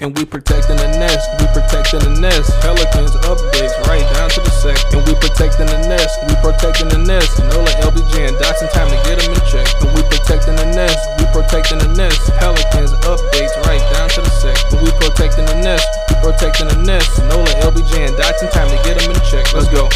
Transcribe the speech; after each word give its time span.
And 0.00 0.16
we 0.16 0.24
protecting 0.24 0.76
the 0.76 0.86
nest, 0.94 1.26
we 1.42 1.46
protecting 1.50 1.98
the 1.98 2.14
nest. 2.22 2.54
Pelicans 2.62 3.18
updates 3.26 3.74
right 3.90 4.06
down 4.14 4.30
to 4.30 4.40
the 4.46 4.50
sec. 4.62 4.78
And 4.94 5.02
we 5.02 5.14
protecting 5.18 5.66
the 5.66 5.90
nest, 5.90 6.22
we 6.22 6.38
protecting 6.38 6.86
the 6.86 7.02
nest. 7.02 7.34
Nola, 7.50 7.66
LBJ, 7.82 8.30
and 8.30 8.36
Dotson, 8.38 8.70
time 8.70 8.86
to 8.94 8.98
get 9.02 9.18
them 9.18 9.34
in 9.34 9.42
check. 9.50 9.66
And 9.82 9.90
we 9.98 10.06
protecting 10.06 10.54
the 10.54 10.70
nest, 10.70 11.02
we 11.18 11.26
protecting 11.34 11.82
the 11.82 11.90
nest. 11.98 12.30
Pelicans 12.38 12.94
updates 13.10 13.54
right 13.66 13.82
down 13.90 14.08
to 14.14 14.22
the 14.22 14.30
sec. 14.38 14.54
And 14.70 14.86
we 14.86 14.90
protecting 15.02 15.46
the 15.50 15.58
nest, 15.66 15.86
we 16.06 16.14
protecting 16.22 16.68
the 16.70 16.78
nest. 16.78 17.18
Nola, 17.34 17.50
LBJ, 17.66 18.06
and 18.06 18.14
Dotson, 18.14 18.54
time 18.54 18.70
to 18.70 18.78
get 18.86 19.02
them 19.02 19.10
in 19.10 19.18
check. 19.26 19.50
Let's 19.50 19.66
go. 19.66 19.90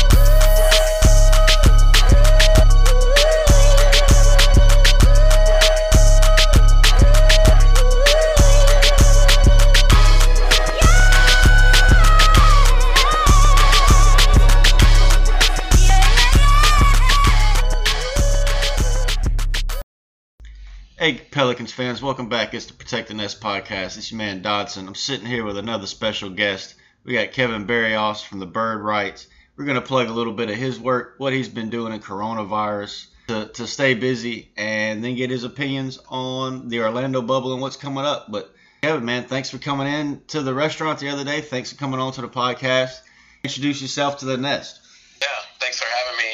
Pelicans 21.32 21.72
fans, 21.72 22.02
welcome 22.02 22.28
back. 22.28 22.52
It's 22.52 22.66
the 22.66 22.74
Protect 22.74 23.08
the 23.08 23.14
Nest 23.14 23.40
podcast. 23.40 23.96
It's 23.96 24.10
your 24.10 24.18
man 24.18 24.42
Dodson. 24.42 24.86
I'm 24.86 24.94
sitting 24.94 25.24
here 25.24 25.46
with 25.46 25.56
another 25.56 25.86
special 25.86 26.28
guest. 26.28 26.74
We 27.04 27.14
got 27.14 27.32
Kevin 27.32 27.64
Barrios 27.64 28.22
from 28.22 28.38
the 28.38 28.44
Bird 28.44 28.82
Writes. 28.82 29.28
We're 29.56 29.64
going 29.64 29.80
to 29.80 29.86
plug 29.86 30.08
a 30.08 30.12
little 30.12 30.34
bit 30.34 30.50
of 30.50 30.56
his 30.56 30.78
work, 30.78 31.14
what 31.16 31.32
he's 31.32 31.48
been 31.48 31.70
doing 31.70 31.94
in 31.94 32.00
coronavirus 32.00 33.06
to, 33.28 33.46
to 33.46 33.66
stay 33.66 33.94
busy, 33.94 34.52
and 34.58 35.02
then 35.02 35.16
get 35.16 35.30
his 35.30 35.44
opinions 35.44 35.98
on 36.10 36.68
the 36.68 36.82
Orlando 36.82 37.22
bubble 37.22 37.54
and 37.54 37.62
what's 37.62 37.76
coming 37.76 38.04
up. 38.04 38.30
But 38.30 38.54
Kevin, 38.82 39.06
man, 39.06 39.24
thanks 39.24 39.48
for 39.48 39.56
coming 39.56 39.86
in 39.86 40.20
to 40.28 40.42
the 40.42 40.52
restaurant 40.52 40.98
the 40.98 41.08
other 41.08 41.24
day. 41.24 41.40
Thanks 41.40 41.72
for 41.72 41.78
coming 41.78 41.98
on 41.98 42.12
to 42.12 42.20
the 42.20 42.28
podcast. 42.28 43.00
Introduce 43.42 43.80
yourself 43.80 44.18
to 44.18 44.26
the 44.26 44.36
Nest. 44.36 44.80
Yeah, 45.22 45.28
thanks 45.58 45.80
for 45.80 45.88
having 45.88 46.18
me. 46.18 46.31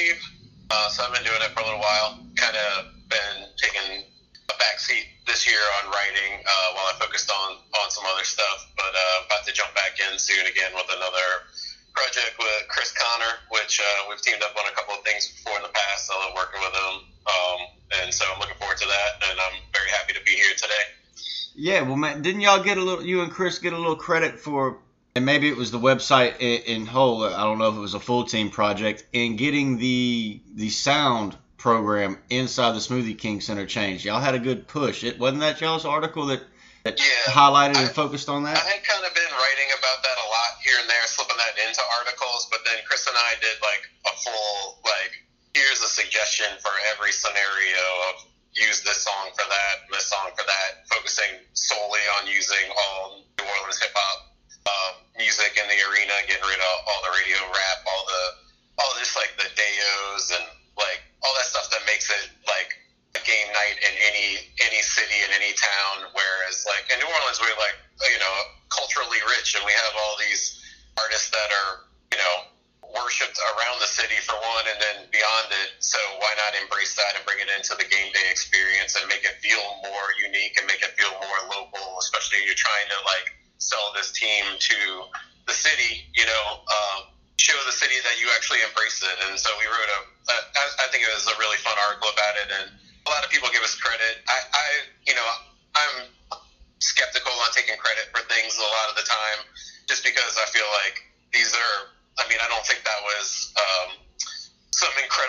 2014, 0.00 0.16
I 0.16 0.16
believe. 0.16 0.20
Uh, 0.70 0.88
so 0.88 1.04
I've 1.04 1.12
been 1.12 1.24
doing 1.24 1.42
it 1.42 1.50
for 1.52 1.60
a 1.60 1.66
little 1.66 1.80
while. 1.80 2.18
Kind 2.36 2.56
of 2.56 2.94
been 3.08 3.36
taking 3.58 4.04
a 4.48 4.56
back 4.58 4.78
seat 4.78 5.06
this 5.26 5.46
year 5.46 5.60
on 5.82 5.90
writing 5.90 6.40
uh, 6.46 6.68
while 6.74 6.86
I 6.88 6.94
focused 6.98 7.30
on, 7.30 7.58
on 7.82 7.90
some 7.90 8.04
other 8.06 8.24
stuff. 8.24 8.70
But 8.76 8.92
uh, 8.94 9.26
about 9.26 9.44
to 9.46 9.52
jump 9.52 9.74
back 9.74 9.98
in 9.98 10.18
soon 10.18 10.46
again 10.46 10.72
with 10.74 10.86
another 10.94 11.28
project 11.92 12.38
with 12.38 12.68
Chris 12.68 12.94
Connor, 12.94 13.34
which 13.50 13.80
uh, 13.82 14.06
we've 14.08 14.22
teamed 14.22 14.42
up 14.42 14.54
on 14.56 14.64
a 14.70 14.74
couple 14.74 14.94
of 14.94 15.02
things 15.02 15.26
before 15.26 15.58
in 15.58 15.62
the 15.62 15.74
past. 15.74 16.10
I 16.10 16.14
love 16.22 16.38
working 16.38 16.62
with 16.62 16.74
him. 16.74 16.94
Um, 17.26 17.60
and 18.02 18.14
so 18.14 18.24
I'm 18.30 18.38
looking 18.38 18.56
forward 18.56 18.78
to 18.78 18.86
that, 18.86 19.10
and 19.30 19.36
I'm 19.40 19.58
very 19.74 19.90
happy 19.90 20.14
to 20.14 20.22
be 20.22 20.32
here 20.32 20.54
today. 20.54 20.86
Yeah, 21.54 21.82
well, 21.82 21.96
man, 21.96 22.22
didn't 22.22 22.40
y'all 22.40 22.62
get 22.62 22.78
a 22.78 22.82
little? 22.82 23.04
You 23.04 23.22
and 23.22 23.30
Chris 23.30 23.58
get 23.58 23.72
a 23.72 23.76
little 23.76 23.98
credit 23.98 24.38
for, 24.38 24.78
and 25.20 25.26
maybe 25.26 25.52
it 25.52 25.56
was 25.56 25.70
the 25.70 25.78
website 25.78 26.40
in, 26.40 26.64
in 26.64 26.86
whole. 26.86 27.22
Uh, 27.22 27.36
I 27.36 27.44
don't 27.44 27.58
know 27.58 27.68
if 27.68 27.76
it 27.76 27.84
was 27.84 27.92
a 27.92 28.00
full 28.00 28.24
team 28.24 28.48
project 28.48 29.04
in 29.12 29.36
getting 29.36 29.76
the 29.76 30.40
the 30.54 30.70
sound 30.70 31.36
program 31.58 32.16
inside 32.30 32.72
the 32.72 32.80
Smoothie 32.80 33.18
King 33.18 33.42
Center 33.44 33.66
changed. 33.66 34.08
Y'all 34.08 34.18
had 34.18 34.34
a 34.34 34.40
good 34.40 34.66
push. 34.66 35.04
It 35.04 35.20
wasn't 35.20 35.44
that 35.44 35.60
y'all's 35.60 35.84
article 35.84 36.32
that 36.32 36.40
that 36.88 36.96
Yeah, 36.96 37.36
highlighted 37.36 37.76
and 37.76 37.92
focused 37.92 38.32
on 38.32 38.48
that. 38.48 38.56
I 38.56 38.64
had 38.64 38.82
kind 38.82 39.04
of 39.04 39.12
been 39.12 39.28
writing 39.28 39.68
about 39.76 40.00
that 40.00 40.16
a 40.24 40.26
lot 40.32 40.56
here 40.64 40.80
and 40.80 40.88
there, 40.88 41.04
slipping 41.04 41.36
that 41.36 41.52
into 41.68 41.84
articles, 42.00 42.48
but 42.48 42.64
then 42.64 42.80
Chris 42.88 43.04
and 43.06 43.16
I 43.20 43.36
did 43.44 43.60
like 43.60 43.84
a 44.08 44.16
full 44.24 44.80
like 44.88 45.12
here's 45.52 45.84
a 45.84 45.90
suggestion 45.92 46.48
for 46.64 46.72
every 46.96 47.12
scenario 47.12 47.84
of 48.08 48.24
use 48.56 48.80
this 48.80 49.04
song 49.04 49.36
for 49.36 49.44
that, 49.44 49.84
this 49.92 50.08
song 50.08 50.32
for 50.32 50.48
that, 50.48 50.88
focusing 50.88 51.44
solely 51.52 52.00
on 52.16 52.26
using 52.26 52.72
all 52.72 53.20
New 53.36 53.44
Orleans 53.44 53.76
hip 53.84 53.92
hop 53.92 54.19
music 55.30 55.54
in 55.62 55.68
the 55.70 55.78
arena, 55.94 56.10
getting 56.26 56.42
rid 56.42 56.58
of 56.58 56.74
all 56.90 56.98
the 57.06 57.14
radio 57.22 57.38
rap, 57.46 57.78
all 57.86 58.02
the 58.02 58.82
all 58.82 58.90
just 58.98 59.14
like 59.14 59.30
the 59.38 59.46
deos 59.54 60.34
and 60.34 60.49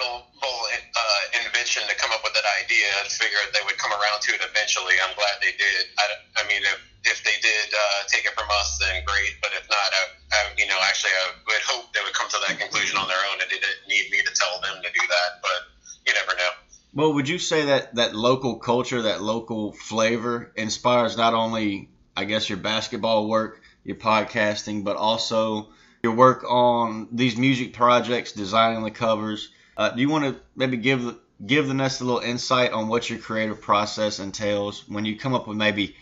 incredible 0.01 0.27
uh, 0.41 1.45
invention 1.45 1.83
to 1.87 1.95
come 1.95 2.11
up 2.11 2.21
with 2.23 2.33
that 2.33 2.45
idea. 2.63 2.85
I 3.03 3.07
figured 3.07 3.53
they 3.53 3.63
would 3.65 3.77
come 3.77 3.91
around 3.91 4.21
to 4.21 4.33
it 4.33 4.41
eventually. 4.41 4.95
I'm 5.01 5.13
glad 5.15 5.37
they 5.41 5.53
did. 5.57 5.83
I, 5.97 6.05
I 6.41 6.47
mean, 6.47 6.61
if, 6.63 6.79
if 7.05 7.23
they 7.23 7.37
did 7.41 7.67
uh, 7.73 8.07
take 8.07 8.25
it 8.25 8.33
from 8.33 8.49
us, 8.49 8.77
then 8.79 9.03
great. 9.05 9.37
But 9.41 9.51
if 9.53 9.69
not, 9.69 9.77
I, 9.77 10.03
I, 10.33 10.39
you 10.57 10.67
know, 10.67 10.77
actually, 10.87 11.11
I 11.11 11.31
would 11.47 11.63
hope 11.65 11.93
they 11.93 12.01
would 12.01 12.13
come 12.13 12.29
to 12.29 12.39
that 12.47 12.59
conclusion 12.59 12.97
on 12.97 13.07
their 13.07 13.21
own, 13.31 13.41
and 13.41 13.49
they 13.49 13.61
didn't 13.61 13.85
need 13.87 14.09
me 14.11 14.21
to 14.25 14.33
tell 14.33 14.61
them 14.61 14.81
to 14.81 14.89
do 14.89 15.03
that. 15.05 15.29
But 15.41 15.59
you 16.05 16.13
never 16.13 16.37
know. 16.37 16.51
Well, 16.93 17.13
would 17.13 17.29
you 17.29 17.39
say 17.39 17.65
that 17.65 17.95
that 17.95 18.15
local 18.15 18.57
culture, 18.57 19.03
that 19.03 19.21
local 19.21 19.71
flavor, 19.73 20.51
inspires 20.55 21.15
not 21.15 21.33
only, 21.33 21.89
I 22.17 22.25
guess, 22.25 22.49
your 22.49 22.57
basketball 22.59 23.29
work, 23.29 23.61
your 23.83 23.95
podcasting, 23.95 24.83
but 24.83 24.97
also 24.97 25.69
your 26.03 26.13
work 26.13 26.43
on 26.43 27.07
these 27.11 27.37
music 27.37 27.73
projects, 27.73 28.33
designing 28.33 28.83
the 28.83 28.91
covers? 28.91 29.49
Uh, 29.77 29.89
do 29.89 30.01
you 30.01 30.09
want 30.09 30.25
to 30.25 30.41
maybe 30.55 30.77
give 30.77 31.15
give 31.45 31.67
the 31.67 31.73
Nest 31.73 32.01
a 32.01 32.03
little 32.03 32.19
insight 32.19 32.71
on 32.71 32.87
what 32.87 33.09
your 33.09 33.19
creative 33.19 33.61
process 33.61 34.19
entails 34.19 34.87
when 34.87 35.05
you 35.05 35.17
come 35.17 35.33
up 35.33 35.47
with 35.47 35.57
maybe 35.57 35.95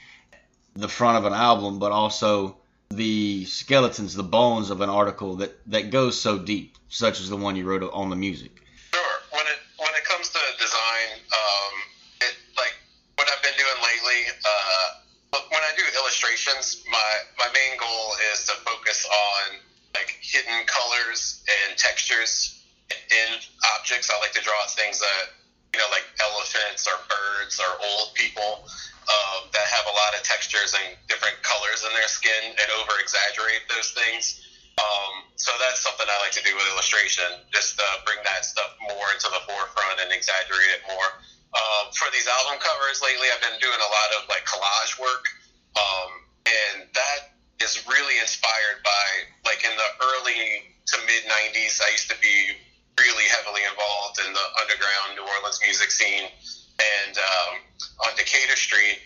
the 0.75 0.87
front 0.87 1.17
of 1.17 1.25
an 1.25 1.33
album, 1.33 1.79
but 1.79 1.91
also 1.91 2.57
the 2.89 3.45
skeletons, 3.45 4.15
the 4.15 4.23
bones 4.23 4.69
of 4.69 4.81
an 4.81 4.89
article 4.89 5.35
that 5.37 5.55
that 5.69 5.91
goes 5.91 6.19
so 6.19 6.37
deep, 6.39 6.75
such 6.89 7.21
as 7.21 7.29
the 7.29 7.37
one 7.37 7.55
you 7.55 7.65
wrote 7.65 7.83
on 7.93 8.09
the 8.09 8.15
music? 8.15 8.51
Sure. 8.93 9.01
When 9.31 9.45
it 9.45 9.59
when 9.77 9.93
it 9.95 10.03
comes 10.03 10.29
to 10.29 10.39
design, 10.57 11.07
um, 11.31 11.73
it 12.21 12.35
like 12.57 12.73
what 13.15 13.27
I've 13.31 13.43
been 13.43 13.57
doing 13.57 13.83
lately. 13.83 14.31
Uh, 14.43 15.39
when 15.51 15.61
I 15.61 15.71
do 15.77 15.83
illustrations, 15.99 16.83
my 16.91 17.13
my 17.37 17.47
main 17.53 17.77
goal 17.77 18.13
is 18.33 18.45
to 18.47 18.53
focus 18.65 19.05
on 19.05 19.57
like 19.95 20.17
hidden 20.21 20.65
colors 20.65 21.43
and 21.67 21.77
textures 21.77 22.58
in 23.11 23.39
objects. 23.75 24.09
I 24.09 24.19
like 24.19 24.33
to 24.33 24.41
draw 24.41 24.57
things 24.67 24.99
that 24.99 25.39
you 25.73 25.77
know, 25.77 25.89
like 25.93 26.05
elephants 26.17 26.89
or 26.89 26.97
birds 27.05 27.61
or 27.61 27.69
old 27.77 28.13
people 28.17 28.65
um, 29.05 29.49
that 29.53 29.65
have 29.69 29.85
a 29.85 29.93
lot 29.93 30.17
of 30.17 30.25
textures 30.25 30.73
and 30.73 30.97
different 31.05 31.37
colors 31.45 31.85
in 31.85 31.91
their 31.93 32.09
skin 32.09 32.57
and 32.57 32.67
over 32.81 32.97
exaggerate 32.97 33.65
those 33.69 33.93
things. 33.93 34.41
Um, 34.79 35.27
so 35.35 35.51
that's 35.59 35.83
something 35.83 36.07
I 36.07 36.17
like 36.23 36.33
to 36.39 36.43
do 36.45 36.55
with 36.55 36.65
illustration, 36.73 37.27
just 37.51 37.77
uh, 37.77 37.85
bring 38.07 38.17
that 38.23 38.47
stuff 38.47 38.73
more 38.79 39.11
into 39.13 39.29
the 39.29 39.43
forefront 39.45 39.99
and 40.01 40.09
exaggerate 40.09 40.71
it 40.73 40.81
more. 40.87 41.09
Um, 41.53 41.91
for 41.93 42.07
these 42.13 42.25
album 42.29 42.61
covers 42.61 43.01
lately, 43.03 43.27
I've 43.29 43.43
been 43.43 43.59
doing 43.59 43.77
a 43.77 43.89
lot 43.91 44.09
of 44.17 44.29
like 44.29 44.45
collage 44.45 44.97
work, 44.97 45.25
um, 45.75 46.09
and 46.45 46.87
that 46.95 47.35
is 47.59 47.83
really 47.89 48.17
inspired 48.21 48.79
by 48.85 49.05
like 49.43 49.65
in 49.65 49.73
the 49.73 49.89
early 49.99 50.69
to 50.93 50.95
mid 51.09 51.25
'90s. 51.27 51.81
I 51.81 51.89
used 51.91 52.07
to 52.13 52.17
be 52.21 52.55
really 52.99 53.27
heavily 53.31 53.63
involved 53.63 54.19
in 54.19 54.31
the 54.31 54.45
underground 54.59 55.15
New 55.15 55.25
Orleans 55.25 55.59
music 55.63 55.91
scene, 55.91 56.27
and 56.79 57.13
um, 57.17 57.51
on 58.07 58.11
Decatur 58.15 58.55
Street 58.55 58.99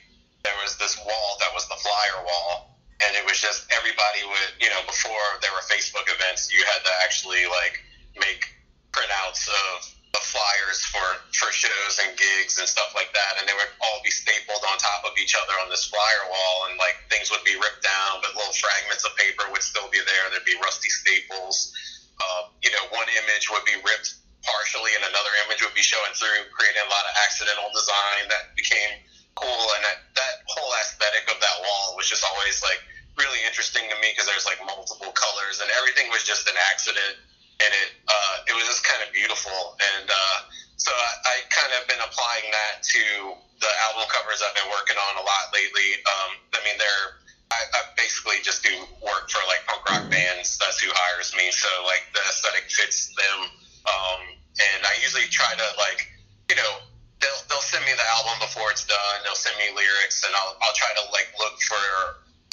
there 0.44 0.58
was 0.62 0.76
this 0.78 1.00
wall 1.00 1.30
that 1.40 1.54
was 1.56 1.68
the 1.72 1.80
flyer 1.80 2.20
wall, 2.26 2.76
and 3.06 3.16
it 3.16 3.24
was 3.24 3.40
just 3.40 3.66
everybody 3.72 4.26
would 4.28 4.52
you 4.60 4.70
know 4.70 4.82
before 4.86 5.40
there 5.42 5.54
were 5.54 5.64
Facebook 5.70 6.06
events, 6.10 6.52
you 6.52 6.62
had 6.66 6.82
to 6.84 6.94
actually 7.04 7.46
like 7.48 7.80
make 8.20 8.50
printouts 8.92 9.50
of 9.50 9.90
the 10.14 10.22
flyers 10.22 10.86
for 10.94 11.02
for 11.34 11.50
shows 11.50 11.98
and 12.06 12.14
gigs 12.14 12.62
and 12.62 12.70
stuff 12.70 12.94
like 12.94 13.10
that, 13.14 13.42
and 13.42 13.50
they 13.50 13.56
would 13.58 13.72
all 13.82 14.00
be 14.06 14.14
stapled 14.14 14.62
on 14.70 14.78
top 14.78 15.02
of 15.06 15.18
each 15.18 15.34
other 15.34 15.58
on 15.64 15.70
this 15.74 15.90
flyer 15.90 16.24
wall, 16.30 16.70
and 16.70 16.78
like 16.78 16.96
things 17.10 17.32
would 17.34 17.44
be 17.44 17.58
ripped 17.58 17.82
down, 17.82 18.22
but 18.22 18.36
little 18.38 18.54
fragments 18.54 19.04
of 19.04 19.16
paper 19.18 19.50
would 19.50 19.66
still 19.66 19.90
be 19.90 19.98
there. 20.06 20.30
There'd 20.30 20.46
be 20.46 20.58
rusty 20.62 20.90
staples. 20.90 21.74
Uh, 22.20 22.50
you 22.62 22.72
know, 22.72 22.84
one 22.94 23.10
image 23.18 23.50
would 23.50 23.66
be 23.66 23.76
ripped 23.82 24.20
partially, 24.44 24.92
and 24.96 25.04
another 25.08 25.34
image 25.48 25.64
would 25.64 25.74
be 25.74 25.86
showing 25.86 26.12
through, 26.14 26.46
creating 26.52 26.84
a 26.84 26.90
lot 26.92 27.04
of 27.08 27.14
accidental 27.26 27.72
design 27.72 28.28
that 28.30 28.54
became 28.54 29.02
cool. 29.36 29.66
And 29.78 29.82
that 29.88 30.00
that 30.14 30.36
whole 30.46 30.72
aesthetic 30.84 31.26
of 31.32 31.40
that 31.42 31.58
wall 31.64 31.98
was 31.98 32.06
just 32.08 32.24
always 32.24 32.62
like 32.62 32.80
really 33.18 33.42
interesting 33.46 33.86
to 33.90 33.96
me 34.02 34.14
because 34.14 34.26
there's 34.26 34.46
like 34.46 34.58
multiple 34.66 35.14
colors 35.14 35.62
and 35.62 35.70
everything 35.78 36.10
was 36.10 36.26
just 36.26 36.50
an 36.50 36.58
accident 36.74 37.22
and 37.62 37.72
it 37.72 37.90
uh, 38.10 38.50
it 38.50 38.54
was 38.58 38.66
just 38.66 38.82
kind 38.82 39.06
of 39.06 39.14
beautiful 39.14 39.78
and 39.78 40.10
uh, 40.10 40.38
so 40.82 40.90
I, 40.90 41.12
I 41.30 41.36
kind 41.54 41.72
of 41.78 41.86
been 41.86 42.02
applying 42.02 42.50
that 42.50 42.82
to 42.82 43.04
the 43.62 43.72
album 43.90 44.10
covers 44.10 44.42
I've 44.42 44.58
been 44.58 44.70
working 44.74 44.98
on 44.98 45.14
a 45.22 45.24
lot 45.24 45.54
lately. 45.54 46.02
Um, 46.04 46.30
I 46.58 46.60
mean 46.66 46.78
they're 46.82 47.23
I, 47.54 47.62
I 47.78 47.80
basically 47.96 48.42
just 48.42 48.66
do 48.66 48.74
work 49.06 49.30
for 49.30 49.42
like 49.46 49.62
punk 49.70 49.86
rock 49.86 50.06
bands. 50.10 50.58
That's 50.58 50.82
who 50.82 50.90
hires 50.90 51.34
me. 51.38 51.54
So 51.54 51.70
like 51.86 52.10
the 52.14 52.22
aesthetic 52.26 52.66
fits 52.70 53.14
them. 53.14 53.40
Um, 53.86 54.22
and 54.58 54.82
I 54.86 54.98
usually 55.02 55.30
try 55.30 55.54
to 55.54 55.68
like 55.78 56.10
you 56.50 56.58
know 56.58 56.72
they'll 57.22 57.42
they'll 57.50 57.66
send 57.66 57.86
me 57.86 57.94
the 57.94 58.08
album 58.18 58.42
before 58.42 58.74
it's 58.74 58.86
done. 58.86 59.18
They'll 59.24 59.38
send 59.38 59.56
me 59.62 59.70
lyrics 59.72 60.26
and 60.26 60.34
I'll 60.34 60.58
I'll 60.66 60.78
try 60.78 60.92
to 60.98 61.06
like 61.14 61.30
look 61.38 61.56
for 61.62 61.86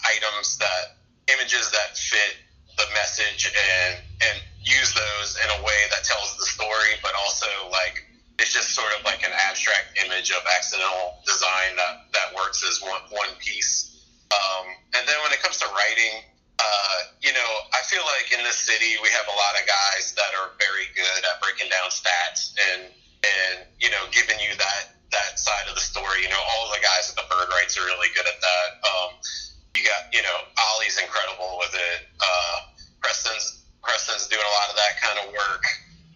items 0.05 0.57
that 0.59 1.01
images 1.33 1.71
that 1.71 1.97
fit 1.97 2.37
the 2.77 2.87
message 2.95 3.49
and 3.53 4.01
and 4.21 4.37
use 4.61 4.93
those 4.93 5.37
in 5.41 5.49
a 5.57 5.61
way 5.65 5.81
that 5.91 6.05
tells 6.05 6.37
the 6.37 6.47
story, 6.47 7.01
but 7.03 7.13
also 7.17 7.49
like 7.73 8.05
it's 8.39 8.53
just 8.53 8.73
sort 8.73 8.89
of 8.99 9.05
like 9.05 9.23
an 9.25 9.33
abstract 9.49 9.99
image 10.05 10.31
of 10.31 10.41
accidental 10.57 11.21
design 11.27 11.77
that, 11.77 12.09
that 12.13 12.35
works 12.35 12.65
as 12.65 12.81
one 12.81 13.01
one 13.11 13.29
piece. 13.39 14.00
Um, 14.31 14.65
and 14.95 15.03
then 15.07 15.19
when 15.27 15.35
it 15.35 15.43
comes 15.43 15.59
to 15.59 15.69
writing, 15.75 16.23
uh, 16.61 16.99
you 17.21 17.33
know, 17.33 17.51
I 17.75 17.83
feel 17.89 18.05
like 18.07 18.31
in 18.31 18.45
this 18.45 18.59
city 18.59 18.95
we 19.03 19.11
have 19.11 19.27
a 19.27 19.37
lot 19.37 19.59
of 19.59 19.65
guys 19.67 20.15
that 20.15 20.31
are 20.39 20.55
very 20.61 20.87
good 20.95 21.21
at 21.27 21.41
breaking 21.43 21.71
down 21.73 21.91
stats 21.91 22.55
and 22.73 22.93
and 23.21 23.69
you 23.77 23.93
know 23.93 24.01
giving 24.13 24.41
you 24.41 24.53
that 24.57 24.97
that 25.11 25.39
side 25.39 25.67
of 25.69 25.75
the 25.75 25.83
story. 25.83 26.23
You 26.23 26.31
know, 26.31 26.41
all 26.41 26.71
the 26.71 26.83
guys 26.83 27.11
at 27.11 27.17
the 27.19 27.27
Bird 27.27 27.51
Writes 27.51 27.77
are 27.79 27.87
really 27.87 28.11
good 28.15 28.27
at 28.27 28.39
that. 28.39 28.69
Um, 28.87 29.11
you 29.77 29.83
got, 29.87 30.11
you 30.11 30.23
know, 30.23 30.39
Ollie's 30.75 30.99
incredible 30.99 31.59
with 31.59 31.75
it. 31.75 32.01
Uh, 32.19 32.57
Preston's 33.03 33.65
Preston's 33.83 34.29
doing 34.29 34.45
a 34.45 34.55
lot 34.61 34.69
of 34.71 34.77
that 34.77 35.01
kind 35.01 35.19
of 35.25 35.33
work. 35.33 35.65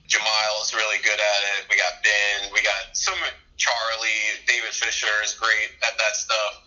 Jamal 0.07 0.53
is 0.63 0.75
really 0.77 1.01
good 1.01 1.17
at 1.17 1.41
it. 1.57 1.67
We 1.71 1.77
got 1.81 2.05
Ben. 2.05 2.53
We 2.53 2.61
got 2.61 2.93
some 2.93 3.17
Charlie. 3.57 4.45
David 4.47 4.71
Fisher 4.71 5.11
is 5.25 5.33
great 5.35 5.73
at 5.81 5.97
that 5.97 6.15
stuff. 6.15 6.61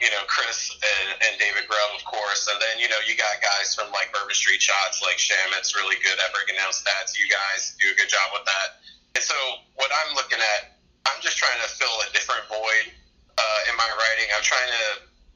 You 0.00 0.10
know, 0.12 0.24
Chris 0.28 0.72
and, 0.74 1.08
and 1.24 1.32
David 1.40 1.68
Grubb, 1.68 1.90
of 1.96 2.04
course. 2.04 2.48
And 2.50 2.60
then, 2.60 2.80
you 2.82 2.88
know, 2.88 3.00
you 3.04 3.16
got 3.16 3.40
guys 3.40 3.74
from 3.74 3.92
like 3.92 4.12
Bourbon 4.12 4.36
Street 4.36 4.60
Shots, 4.60 5.00
like 5.00 5.18
Shamit's 5.18 5.74
really 5.74 5.96
good 6.02 6.16
at 6.20 6.32
breaking 6.32 6.56
down 6.56 6.72
stats. 6.72 7.16
You 7.16 7.26
guys 7.28 7.76
do 7.80 7.92
a 7.92 7.96
good 7.96 8.08
job 8.08 8.32
with 8.36 8.44
that. 8.44 8.68
And 9.16 9.24
so, 9.24 9.36
what 9.80 9.88
I'm 9.88 10.14
looking 10.14 10.40
at, 10.40 10.76
I'm 11.08 11.18
just 11.24 11.40
trying 11.40 11.56
to 11.62 11.68
fill 11.68 11.96
a 12.04 12.08
different 12.12 12.44
void 12.52 12.92
uh, 13.38 13.70
in 13.70 13.74
my 13.76 13.88
writing. 13.88 14.28
I'm 14.36 14.44
trying 14.44 14.68
to 14.68 14.86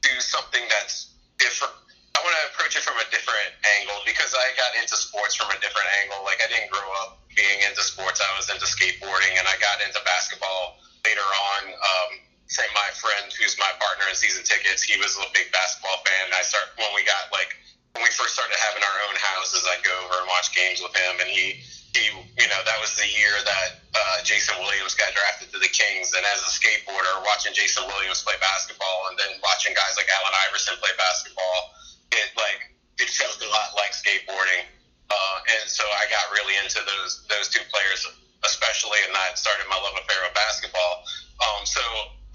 do 0.05 0.13
something 0.21 0.61
that's 0.69 1.13
different. 1.37 1.73
I 2.13 2.19
want 2.21 2.35
to 2.37 2.43
approach 2.53 2.75
it 2.75 2.83
from 2.83 2.99
a 2.99 3.07
different 3.09 3.49
angle 3.79 3.97
because 4.05 4.35
I 4.35 4.53
got 4.59 4.75
into 4.77 4.93
sports 4.99 5.33
from 5.33 5.49
a 5.49 5.57
different 5.63 5.87
angle. 6.03 6.21
Like 6.27 6.43
I 6.43 6.47
didn't 6.51 6.69
grow 6.69 6.85
up 7.01 7.23
being 7.33 7.63
into 7.65 7.81
sports. 7.81 8.19
I 8.19 8.29
was 8.35 8.51
into 8.51 8.67
skateboarding 8.67 9.33
and 9.39 9.47
I 9.47 9.55
got 9.57 9.79
into 9.81 9.97
basketball 10.03 10.77
later 11.07 11.23
on. 11.23 11.61
Um, 11.71 12.09
say 12.51 12.67
my 12.75 12.91
friend 12.99 13.31
who's 13.39 13.55
my 13.55 13.71
partner 13.79 14.11
in 14.11 14.15
season 14.15 14.43
tickets, 14.43 14.83
he 14.83 14.99
was 14.99 15.15
a 15.15 15.27
big 15.31 15.47
basketball 15.55 16.03
fan. 16.03 16.27
And 16.27 16.35
I 16.35 16.43
start 16.43 16.75
when 16.75 16.91
we 16.91 17.07
got 17.07 17.31
like 17.31 17.55
when 17.95 18.03
we 18.03 18.11
first 18.11 18.35
started 18.35 18.55
having 18.59 18.83
our 18.83 18.97
own 19.07 19.15
houses, 19.19 19.63
I'd 19.67 19.83
go 19.83 19.91
over 20.03 20.19
and 20.19 20.27
watch 20.27 20.51
games 20.55 20.79
with 20.83 20.95
him, 20.95 21.23
and 21.23 21.31
he 21.31 21.63
he, 21.91 22.07
you 22.07 22.47
know, 22.47 22.61
that 22.63 22.79
was 22.79 22.95
the 22.95 23.07
year 23.07 23.35
that 23.43 23.83
uh, 23.91 24.17
Jason 24.23 24.55
Williams 24.63 24.95
got 24.95 25.11
drafted 25.11 25.51
to 25.51 25.59
the 25.59 25.67
Kings. 25.67 26.15
And 26.15 26.23
as 26.31 26.39
a 26.39 26.47
skateboarder, 26.47 27.19
watching 27.27 27.51
Jason 27.51 27.83
Williams 27.83 28.23
play 28.23 28.39
basketball 28.39 29.11
and 29.11 29.19
then 29.19 29.35
watching 29.43 29.75
guys 29.75 29.99
like 29.99 30.07
Allen 30.07 30.31
Iverson 30.47 30.79
play 30.79 30.95
basketball, 30.95 31.75
it 32.15 32.31
like 32.39 32.71
it 32.95 33.11
felt 33.11 33.35
a 33.43 33.49
lot 33.51 33.75
like 33.75 33.91
skateboarding. 33.91 34.63
Uh, 35.11 35.37
and 35.59 35.67
so 35.67 35.83
I 35.83 36.07
got 36.07 36.31
really 36.31 36.55
into 36.63 36.79
those 36.79 37.27
those 37.27 37.51
two 37.51 37.63
players, 37.67 38.07
especially, 38.47 39.03
and 39.03 39.11
that 39.11 39.35
started 39.35 39.67
my 39.67 39.75
love 39.75 39.99
affair 39.99 40.19
with 40.23 40.31
basketball. 40.31 41.03
Um, 41.43 41.67
so 41.67 41.83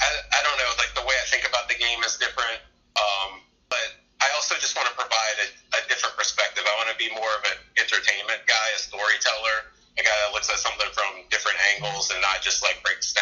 I, 0.00 0.08
I 0.32 0.40
don't 0.44 0.58
know, 0.60 0.70
like 0.76 0.92
the 0.94 1.04
way 1.04 1.16
I 1.16 1.26
think 1.28 1.48
about 1.48 1.68
the 1.68 1.78
game 1.78 2.02
is 2.04 2.16
different. 2.16 2.60
Um, 2.96 3.40
but 3.68 3.96
I 4.20 4.28
also 4.36 4.56
just 4.56 4.76
want 4.76 4.88
to 4.88 4.96
provide 4.96 5.36
a, 5.44 5.48
a 5.76 5.80
different 5.88 6.16
perspective. 6.16 6.64
I 6.64 6.74
want 6.76 6.92
to 6.92 6.98
be 7.00 7.08
more 7.12 7.32
of 7.36 7.42
an 7.48 7.56
entertainment 7.76 8.44
guy, 8.44 8.66
a 8.76 8.80
storyteller, 8.80 9.72
a 9.96 10.02
guy 10.04 10.16
that 10.24 10.32
looks 10.32 10.48
at 10.52 10.60
something 10.60 10.88
from 10.92 11.24
different 11.32 11.56
angles 11.76 12.12
and 12.12 12.20
not 12.20 12.40
just 12.44 12.60
like 12.62 12.80
breaks 12.84 13.12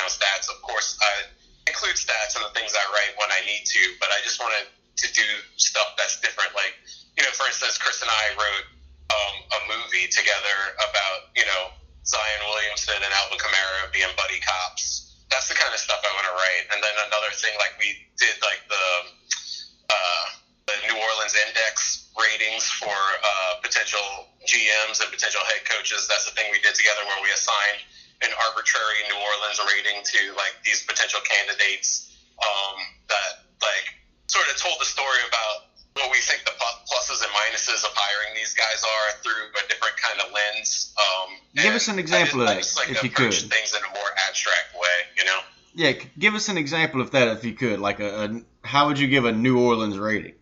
an 41.95 41.99
example 41.99 42.43
of 42.43 42.49
that, 42.49 42.75
like, 42.77 42.91
if 42.91 43.03
you 43.03 43.11
could. 43.11 43.33
Things 43.33 43.75
in 43.75 43.83
a 43.83 43.95
more 43.95 44.11
abstract 44.29 44.75
way, 44.75 44.89
you 45.19 45.25
know. 45.25 45.41
Yeah, 45.75 45.93
give 46.19 46.35
us 46.35 46.49
an 46.49 46.59
example 46.59 47.01
of 47.01 47.11
that, 47.13 47.29
if 47.29 47.45
you 47.45 47.55
could. 47.55 47.81
Like, 47.81 48.01
a, 48.01 48.25
a 48.25 48.43
how 48.67 48.87
would 48.89 48.99
you 48.99 49.09
give 49.09 49.25
a 49.25 49.33
New 49.33 49.59
Orleans 49.59 49.99
rating? 49.99 50.35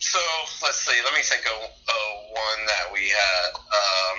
so 0.00 0.18
let's 0.64 0.80
see. 0.80 0.96
Let 1.04 1.12
me 1.12 1.20
think 1.20 1.44
of, 1.44 1.60
of 1.60 2.06
one 2.32 2.60
that 2.66 2.88
we 2.90 3.04
had. 3.04 3.48
Um, 3.52 4.16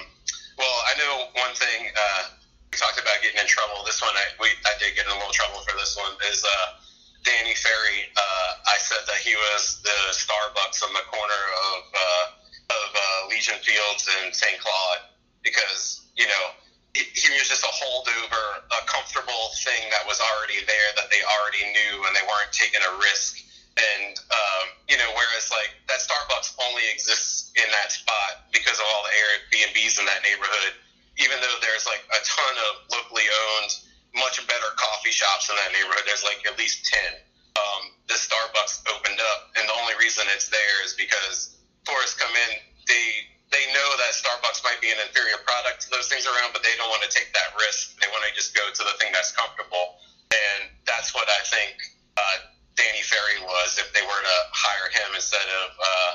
well, 0.58 0.77
I 0.88 0.94
know 1.01 1.13
one 1.41 1.53
thing. 1.58 1.89
Uh, 1.89 2.38
we 2.72 2.77
talked 2.77 3.01
about 3.01 3.18
getting 3.25 3.41
in 3.41 3.50
trouble. 3.50 3.82
This 3.84 4.00
one, 4.00 4.13
I, 4.13 4.25
we, 4.39 4.48
I 4.63 4.77
did 4.77 4.96
get 4.96 5.10
in 5.10 5.12
a 5.12 5.18
little 5.18 5.34
trouble 5.34 5.60
for 5.65 5.74
this 5.75 5.98
one. 5.98 6.13
Is 6.30 6.46
uh, 6.46 6.77
Danny 7.25 7.58
Ferry? 7.58 8.08
Uh, 8.13 8.50
I 8.70 8.77
said 8.77 9.01
that 9.10 9.20
he 9.20 9.34
was 9.36 9.82
the 9.82 10.00
Starbucks 10.13 10.86
on 10.86 10.94
the 10.94 11.06
corner 11.10 11.44
of 11.74 11.82
uh, 11.91 12.25
of 12.72 12.88
uh, 12.96 13.27
Elysian 13.27 13.60
Fields 13.60 14.08
and 14.22 14.34
St. 14.34 14.62
Claude 14.62 15.01
because 15.44 16.00
you 16.15 16.27
know 16.27 16.46
he, 16.94 17.08
was 17.32 17.48
just 17.48 17.63
a 17.63 17.72
holdover, 17.72 18.68
a 18.68 18.84
comfortable 18.84 19.56
thing 19.63 19.88
that 19.96 20.03
was 20.03 20.20
already 20.20 20.60
there 20.68 20.89
that 21.00 21.08
they 21.08 21.24
already 21.24 21.63
knew, 21.72 22.03
and 22.03 22.12
they 22.12 22.25
weren't 22.27 22.51
taking 22.51 22.84
a 22.84 22.94
risk 23.00 23.39
and 23.80 24.20
um, 24.20 24.65
you 24.89 24.98
know, 25.00 25.08
whereas 25.15 25.48
like 25.48 25.72
that 25.88 26.03
Starbucks 26.03 26.60
only 26.60 26.84
exists 26.91 27.56
in 27.56 27.68
that 27.72 27.91
spot 27.91 28.51
because 28.51 28.75
of 28.80 28.86
all 28.91 29.03
the 29.08 29.13
Airbnbs 29.15 30.00
in 30.00 30.06
that 30.06 30.24
neighborhood. 30.24 30.75
Even 31.20 31.39
though 31.39 31.58
there's 31.63 31.88
like 31.88 32.03
a 32.12 32.20
ton 32.24 32.56
of 32.72 32.88
locally 32.91 33.27
owned, 33.27 33.72
much 34.15 34.44
better 34.48 34.70
coffee 34.75 35.13
shops 35.13 35.48
in 35.48 35.56
that 35.56 35.72
neighborhood, 35.72 36.03
there's 36.03 36.24
like 36.24 36.44
at 36.44 36.58
least 36.60 36.84
ten. 36.88 37.15
Um, 37.56 37.96
this 38.08 38.27
Starbucks 38.27 38.84
opened 38.91 39.20
up, 39.20 39.51
and 39.60 39.68
the 39.68 39.75
only 39.75 39.96
reason 40.00 40.24
it's 40.36 40.48
there 40.48 40.77
is 40.84 40.96
because 40.96 41.56
tourists 41.84 42.20
come 42.20 42.32
in. 42.32 42.51
They 42.88 43.21
they 43.51 43.67
know 43.75 43.89
that 44.00 44.15
Starbucks 44.15 44.63
might 44.63 44.79
be 44.79 44.89
an 44.96 45.00
inferior 45.03 45.39
product 45.43 45.84
to 45.86 45.88
those 45.91 46.08
things 46.08 46.24
around, 46.24 46.55
but 46.55 46.63
they 46.63 46.72
don't 46.79 46.88
want 46.88 47.03
to 47.03 47.12
take 47.12 47.36
that 47.36 47.51
risk. 47.60 48.00
They 48.00 48.08
want 48.08 48.24
to 48.24 48.31
just 48.31 48.55
go 48.55 48.63
to 48.63 48.81
the 48.84 48.96
thing 48.98 49.12
that's 49.12 49.36
comfortable, 49.36 50.00
and 50.31 50.72
that's 50.88 51.12
what 51.12 51.27
I 51.27 51.41
think. 51.51 51.75
Uh, 52.15 52.51
Danny 52.79 53.03
Ferry 53.03 53.43
was 53.43 53.75
if 53.75 53.91
they 53.91 54.01
were 54.01 54.24
to 54.24 54.38
hire 54.55 54.88
him 54.96 55.12
instead 55.13 55.43
of 55.43 55.67
uh, 55.75 56.12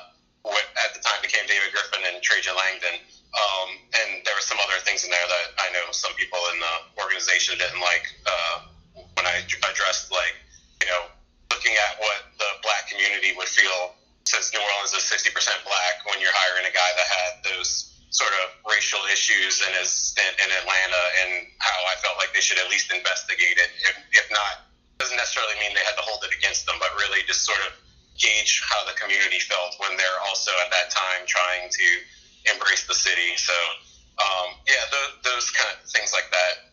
what 0.48 0.64
at 0.80 0.96
the 0.96 1.00
time 1.04 1.20
became 1.20 1.44
David 1.44 1.70
Griffin 1.76 2.00
and 2.08 2.22
Trajan 2.24 2.56
Langdon. 2.56 2.96
Um, 3.36 3.68
and 3.92 4.24
there 4.24 4.32
were 4.32 4.44
some 4.44 4.56
other 4.64 4.80
things 4.80 5.04
in 5.04 5.12
there 5.12 5.28
that 5.28 5.46
I 5.60 5.68
know 5.76 5.92
some 5.92 6.16
people 6.16 6.40
in 6.54 6.58
the 6.62 6.74
organization 7.04 7.60
didn't 7.60 7.84
like 7.84 8.08
uh, 8.24 8.56
when 9.12 9.28
I 9.28 9.44
addressed, 9.44 10.08
like, 10.08 10.32
you 10.80 10.88
know, 10.88 11.12
looking 11.52 11.76
at 11.76 12.00
what 12.00 12.32
the 12.40 12.48
black 12.64 12.88
community 12.88 13.36
would 13.36 13.50
feel 13.52 13.92
since 14.24 14.50
New 14.56 14.62
Orleans 14.62 14.96
is 14.96 15.04
60% 15.06 15.30
black 15.68 15.94
when 16.08 16.18
you're 16.18 16.34
hiring 16.34 16.45
had 17.06 17.42
those 17.46 17.96
sort 18.10 18.32
of 18.44 18.46
racial 18.64 19.00
issues 19.12 19.60
in 19.60 19.72
his 19.76 19.90
stint 19.90 20.34
in 20.40 20.48
Atlanta 20.48 21.02
and 21.24 21.46
how 21.58 21.78
I 21.86 21.94
felt 22.00 22.16
like 22.16 22.32
they 22.32 22.40
should 22.40 22.58
at 22.58 22.70
least 22.70 22.92
investigate 22.92 23.60
it. 23.60 23.70
If, 23.82 23.96
if 24.12 24.26
not, 24.32 24.66
doesn't 24.98 25.16
necessarily 25.16 25.54
mean 25.60 25.76
they 25.76 25.84
had 25.84 25.98
to 26.00 26.06
hold 26.06 26.24
it 26.24 26.32
against 26.32 26.64
them, 26.64 26.76
but 26.80 26.88
really 26.96 27.20
just 27.28 27.44
sort 27.44 27.60
of 27.68 27.76
gauge 28.16 28.64
how 28.64 28.80
the 28.88 28.96
community 28.96 29.38
felt 29.38 29.76
when 29.78 29.96
they're 29.96 30.20
also 30.28 30.50
at 30.64 30.72
that 30.72 30.88
time 30.88 31.28
trying 31.28 31.68
to 31.68 31.86
embrace 32.56 32.86
the 32.88 32.96
city. 32.96 33.36
So, 33.36 33.52
um, 34.16 34.56
yeah, 34.64 34.80
those, 34.88 35.12
those 35.24 35.50
kind 35.50 35.76
of 35.76 35.84
things 35.90 36.12
like 36.16 36.30
that. 36.32 36.66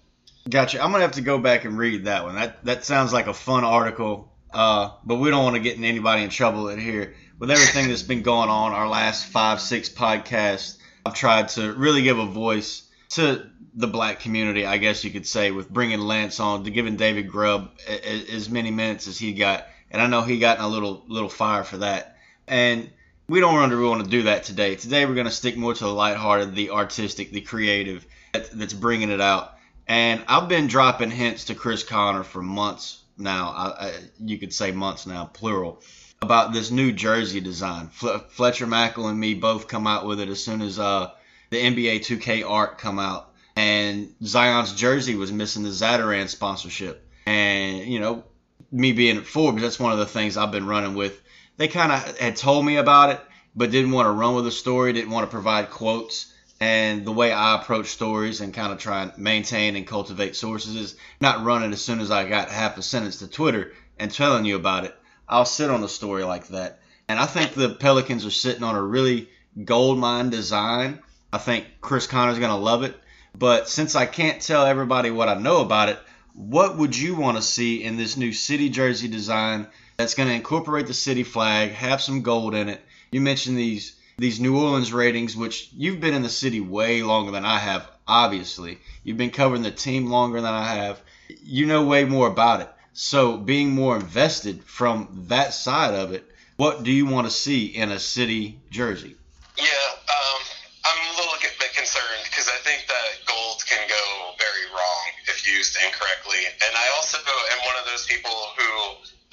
Gotcha. 0.50 0.84
I'm 0.84 0.92
gonna 0.92 1.04
have 1.04 1.14
to 1.14 1.22
go 1.22 1.38
back 1.38 1.64
and 1.66 1.78
read 1.78 2.06
that 2.06 2.24
one. 2.24 2.36
That 2.36 2.64
that 2.66 2.84
sounds 2.84 3.14
like 3.14 3.28
a 3.28 3.34
fun 3.34 3.64
article. 3.64 4.32
Uh, 4.54 4.92
but 5.04 5.16
we 5.16 5.30
don't 5.30 5.44
want 5.44 5.56
to 5.56 5.62
get 5.62 5.80
anybody 5.80 6.24
in 6.24 6.30
trouble 6.30 6.70
in 6.70 6.80
here. 6.80 7.16
With 7.40 7.52
everything 7.52 7.90
that's 7.90 8.04
been 8.04 8.22
going 8.22 8.50
on, 8.50 8.72
our 8.72 8.88
last 8.88 9.26
five, 9.26 9.60
six 9.60 9.90
podcasts, 9.90 10.78
I've 11.06 11.16
tried 11.16 11.50
to 11.50 11.74
really 11.74 12.04
give 12.04 12.18
a 12.18 12.26
voice 12.26 12.84
to 13.10 13.50
the 13.76 13.88
black 13.88 14.20
community, 14.20 14.66
I 14.66 14.78
guess 14.78 15.04
you 15.04 15.12
could 15.12 15.28
say, 15.28 15.52
with 15.52 15.70
bringing 15.70 16.00
Lance 16.00 16.40
on, 16.40 16.64
to 16.64 16.72
giving 16.72 16.96
David 16.96 17.30
Grubb 17.30 17.72
as 17.88 18.50
many 18.50 18.72
minutes 18.72 19.08
as 19.08 19.18
he 19.18 19.34
got, 19.34 19.68
and 19.92 20.02
I 20.02 20.08
know 20.08 20.22
he 20.22 20.40
got 20.40 20.60
in 20.60 20.64
a 20.64 20.68
little 20.68 21.04
little 21.08 21.30
fire 21.30 21.64
for 21.64 21.78
that. 21.78 22.18
And 22.48 22.90
we 23.28 23.40
don't 23.40 23.70
really 23.70 23.90
want 23.90 24.04
to 24.04 24.10
do 24.10 24.24
that 24.24 24.44
today. 24.44 24.76
Today 24.76 25.06
we're 25.06 25.16
going 25.16 25.26
to 25.26 25.32
stick 25.32 25.58
more 25.58 25.74
to 25.74 25.84
the 25.84 25.94
lighthearted, 25.94 26.56
the 26.56 26.70
artistic, 26.70 27.32
the 27.32 27.42
creative 27.42 28.06
that's 28.32 28.74
bringing 28.74 29.10
it 29.10 29.22
out. 29.22 29.56
And 29.88 30.24
I've 30.28 30.48
been 30.48 30.68
dropping 30.68 31.12
hints 31.12 31.46
to 31.46 31.56
Chris 31.56 31.84
Connor 31.84 32.24
for 32.24 32.42
months 32.42 33.02
now. 33.18 33.50
I, 33.50 33.88
I, 33.88 33.94
you 34.20 34.38
could 34.38 34.54
say 34.54 34.72
months 34.72 35.06
now, 35.06 35.26
plural, 35.26 35.82
about 36.24 36.54
this 36.54 36.72
new 36.72 36.92
jersey 36.92 37.42
design. 37.42 37.90
Fletcher 37.90 38.66
Mackel 38.66 39.10
and 39.10 39.20
me 39.20 39.36
both 39.36 39.68
come 39.68 39.86
out 39.86 40.06
with 40.06 40.20
it 40.20 40.30
as 40.30 40.44
soon 40.44 40.62
as 40.62 40.80
uh, 40.80 41.12
the 41.52 41.58
NBA 41.58 42.00
2K 42.00 42.50
art 42.50 42.80
come 42.80 42.98
out. 42.98 43.30
And 43.56 44.16
Zion's 44.24 44.74
jersey 44.74 45.16
was 45.16 45.32
missing 45.32 45.62
the 45.62 45.70
Zatarain 45.70 46.28
sponsorship. 46.28 47.08
And, 47.28 47.86
you 47.86 48.00
know, 48.00 48.24
me 48.72 48.94
being 48.94 49.18
at 49.18 49.28
Forbes, 49.28 49.62
that's 49.62 49.80
one 49.80 49.92
of 49.92 50.00
the 50.00 50.08
things 50.08 50.38
I've 50.38 50.52
been 50.52 50.66
running 50.66 50.96
with. 50.96 51.22
They 51.58 51.68
kind 51.68 51.92
of 51.92 52.18
had 52.18 52.36
told 52.36 52.66
me 52.66 52.78
about 52.78 53.12
it, 53.12 53.22
but 53.56 53.70
didn't 53.70 53.92
want 53.92 54.08
to 54.08 54.12
run 54.12 54.34
with 54.34 54.46
the 54.46 54.52
story, 54.52 54.94
didn't 54.94 55.12
want 55.12 55.30
to 55.30 55.32
provide 55.32 55.70
quotes 55.70 56.34
and 56.64 57.06
the 57.06 57.12
way 57.12 57.34
I 57.34 57.56
approach 57.56 57.88
stories 57.88 58.40
and 58.40 58.54
kind 58.54 58.72
of 58.72 58.80
try 58.80 59.04
and 59.04 59.18
maintain 59.18 59.76
and 59.76 59.86
cultivate 59.86 60.34
sources 60.34 60.78
is 60.78 60.96
not 61.20 61.44
running 61.44 61.74
as 61.74 61.82
soon 61.82 62.00
as 62.00 62.10
I 62.10 62.28
got 62.28 62.50
half 62.50 62.78
a 62.78 62.82
sentence 62.82 63.20
to 63.20 63.28
Twitter 63.28 63.74
and 64.00 64.10
telling 64.10 64.46
you 64.46 64.56
about 64.56 64.86
it. 64.86 64.96
I'll 65.28 65.46
sit 65.46 65.70
on 65.70 65.84
a 65.84 65.88
story 65.88 66.24
like 66.24 66.48
that. 66.50 66.80
And 67.08 67.20
I 67.20 67.26
think 67.26 67.54
the 67.54 67.70
Pelicans 67.70 68.26
are 68.26 68.32
sitting 68.32 68.64
on 68.64 68.76
a 68.76 68.82
really 68.82 69.30
gold 69.64 70.00
mine 70.00 70.30
design. 70.30 71.00
I 71.32 71.38
think 71.38 71.66
Chris 71.82 72.08
Connor's 72.08 72.40
going 72.40 72.52
to 72.52 72.56
love 72.56 72.84
it. 72.84 72.96
But 73.38 73.68
since 73.68 73.96
I 73.96 74.06
can't 74.06 74.42
tell 74.42 74.66
everybody 74.66 75.10
what 75.10 75.30
I 75.30 75.34
know 75.36 75.62
about 75.62 75.90
it, 75.90 76.00
what 76.34 76.78
would 76.78 76.98
you 76.98 77.16
want 77.16 77.38
to 77.38 77.44
see 77.44 77.84
in 77.84 77.98
this 77.98 78.18
new 78.18 78.32
city 78.32 78.70
jersey 78.70 79.08
design 79.08 79.68
that's 79.98 80.14
going 80.14 80.30
to 80.30 80.36
incorporate 80.36 80.88
the 80.88 80.94
city 80.94 81.24
flag, 81.24 81.72
have 81.72 82.02
some 82.02 82.22
gold 82.22 82.56
in 82.56 82.70
it? 82.70 82.82
You 83.12 83.22
mentioned 83.22 83.58
these 83.58 83.96
these 84.18 84.40
New 84.40 84.60
Orleans 84.60 84.94
ratings, 84.94 85.36
which 85.36 85.70
you've 85.76 86.00
been 86.00 86.14
in 86.14 86.22
the 86.22 86.30
city 86.30 86.60
way 86.60 87.02
longer 87.02 87.32
than 87.32 87.46
I 87.46 87.58
have, 87.58 87.90
obviously. 88.08 88.78
You've 89.04 89.18
been 89.18 89.32
covering 89.32 89.64
the 89.64 89.72
team 89.72 90.06
longer 90.06 90.40
than 90.40 90.54
I 90.54 90.76
have. 90.76 91.02
You 91.44 91.66
know 91.66 91.86
way 91.86 92.06
more 92.06 92.28
about 92.28 92.62
it. 92.62 92.70
So, 92.94 93.38
being 93.38 93.74
more 93.74 93.98
invested 93.98 94.64
from 94.64 95.26
that 95.28 95.54
side 95.54 95.96
of 95.96 96.14
it, 96.14 96.30
what 96.58 96.84
do 96.84 96.92
you 96.92 97.06
want 97.06 97.26
to 97.26 97.34
see 97.34 97.66
in 97.66 97.90
a 97.90 97.98
city 97.98 98.62
jersey? 98.70 99.18
Yeah, 99.58 99.66
um, 99.66 100.42
I'm 100.86 101.02
a 101.10 101.18
little 101.18 101.34
bit 101.42 101.74
concerned 101.74 102.22
because 102.30 102.46
I 102.46 102.62
think 102.62 102.86
that 102.86 103.10
gold 103.26 103.66
can 103.66 103.82
go 103.90 104.38
very 104.38 104.70
wrong 104.70 105.04
if 105.26 105.42
used 105.50 105.74
incorrectly. 105.82 106.46
And 106.46 106.74
I 106.78 106.86
also 107.02 107.18
am 107.18 107.60
one 107.66 107.78
of 107.82 107.86
those 107.90 108.06
people 108.06 108.54
who 108.54 108.70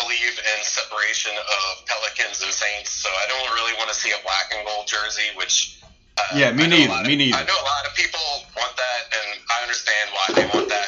believe 0.00 0.40
in 0.40 0.58
separation 0.64 1.36
of 1.36 1.84
Pelicans 1.84 2.40
and 2.40 2.52
Saints, 2.52 2.88
so 2.88 3.12
I 3.12 3.28
don't 3.28 3.52
really 3.60 3.76
want 3.76 3.92
to 3.92 3.94
see 3.94 4.10
a 4.16 4.20
black 4.24 4.56
and 4.56 4.64
gold 4.64 4.88
jersey, 4.88 5.28
which 5.36 5.84
uh, 6.16 6.36
yeah, 6.36 6.52
me 6.52 6.66
neither. 6.66 6.96
Of, 6.96 7.06
me 7.06 7.16
neither. 7.16 7.36
I 7.36 7.44
know 7.44 7.60
a 7.60 7.68
lot 7.68 7.84
of 7.84 7.92
people 7.92 8.24
want 8.56 8.72
that, 8.76 9.00
and 9.20 9.40
I 9.52 9.62
understand 9.62 10.08
why 10.16 10.26
they 10.32 10.46
want 10.48 10.68
that, 10.68 10.79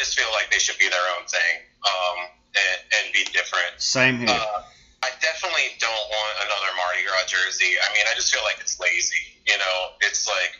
just 0.00 0.16
feel 0.16 0.32
like 0.32 0.48
they 0.48 0.58
should 0.58 0.80
be 0.80 0.88
their 0.88 1.06
own 1.20 1.28
thing 1.28 1.60
um, 1.84 2.18
and, 2.56 2.78
and 2.96 3.04
be 3.12 3.28
different. 3.36 3.76
Same 3.76 4.16
here. 4.16 4.32
Uh, 4.32 4.64
I 5.04 5.12
definitely 5.20 5.76
don't 5.76 6.06
want 6.08 6.34
another 6.40 6.72
Mardi 6.76 7.04
Gras 7.04 7.28
jersey. 7.28 7.76
I 7.76 7.92
mean, 7.92 8.04
I 8.08 8.16
just 8.16 8.32
feel 8.32 8.44
like 8.44 8.56
it's 8.60 8.80
lazy. 8.80 9.36
You 9.44 9.56
know, 9.60 9.76
it's 10.00 10.24
like 10.24 10.56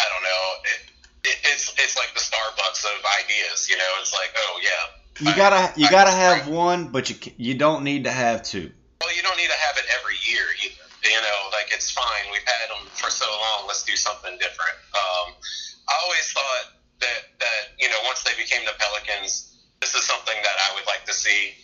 I 0.00 0.06
don't 0.08 0.24
know. 0.24 0.44
It, 0.64 0.80
it, 1.28 1.36
it's 1.52 1.72
it's 1.76 1.96
like 1.96 2.12
the 2.12 2.20
Starbucks 2.20 2.84
of 2.84 3.00
ideas. 3.20 3.68
You 3.68 3.76
know, 3.76 3.90
it's 4.00 4.12
like 4.12 4.32
oh 4.36 4.60
yeah, 4.64 5.28
you 5.28 5.36
gotta 5.36 5.72
you 5.76 5.90
gotta 5.90 6.10
have 6.12 6.48
one, 6.48 6.88
but 6.88 7.10
you 7.10 7.16
you 7.36 7.54
don't 7.54 7.84
need 7.84 8.04
to 8.04 8.12
have 8.12 8.42
two. 8.42 8.72
Well, 9.00 9.14
you 9.14 9.22
don't 9.22 9.36
need 9.36 9.52
to 9.52 9.60
have 9.60 9.76
it 9.76 9.84
every 10.00 10.16
year 10.24 10.44
either. 10.64 10.84
You 11.04 11.20
know, 11.20 11.38
like 11.52 11.72
it's 11.72 11.90
fine. 11.90 12.32
We've 12.32 12.44
had 12.44 12.68
them 12.72 12.88
for 12.92 13.10
so 13.10 13.28
long. 13.28 13.68
Let's 13.68 13.84
do 13.84 13.96
something 13.96 14.36
different. 14.40 14.76
Um, 14.96 15.32
I 15.88 15.92
always 16.04 16.32
thought 16.32 16.80
that 17.00 17.29
you 17.80 17.88
know 17.88 18.00
once 18.04 18.22
they 18.22 18.36
became 18.36 18.64
the 18.64 18.76
Pelicans, 18.78 19.56
this 19.80 19.94
is 19.94 20.04
something 20.04 20.36
that 20.36 20.56
I 20.68 20.74
would 20.74 20.86
like 20.86 21.04
to 21.06 21.12
see 21.12 21.56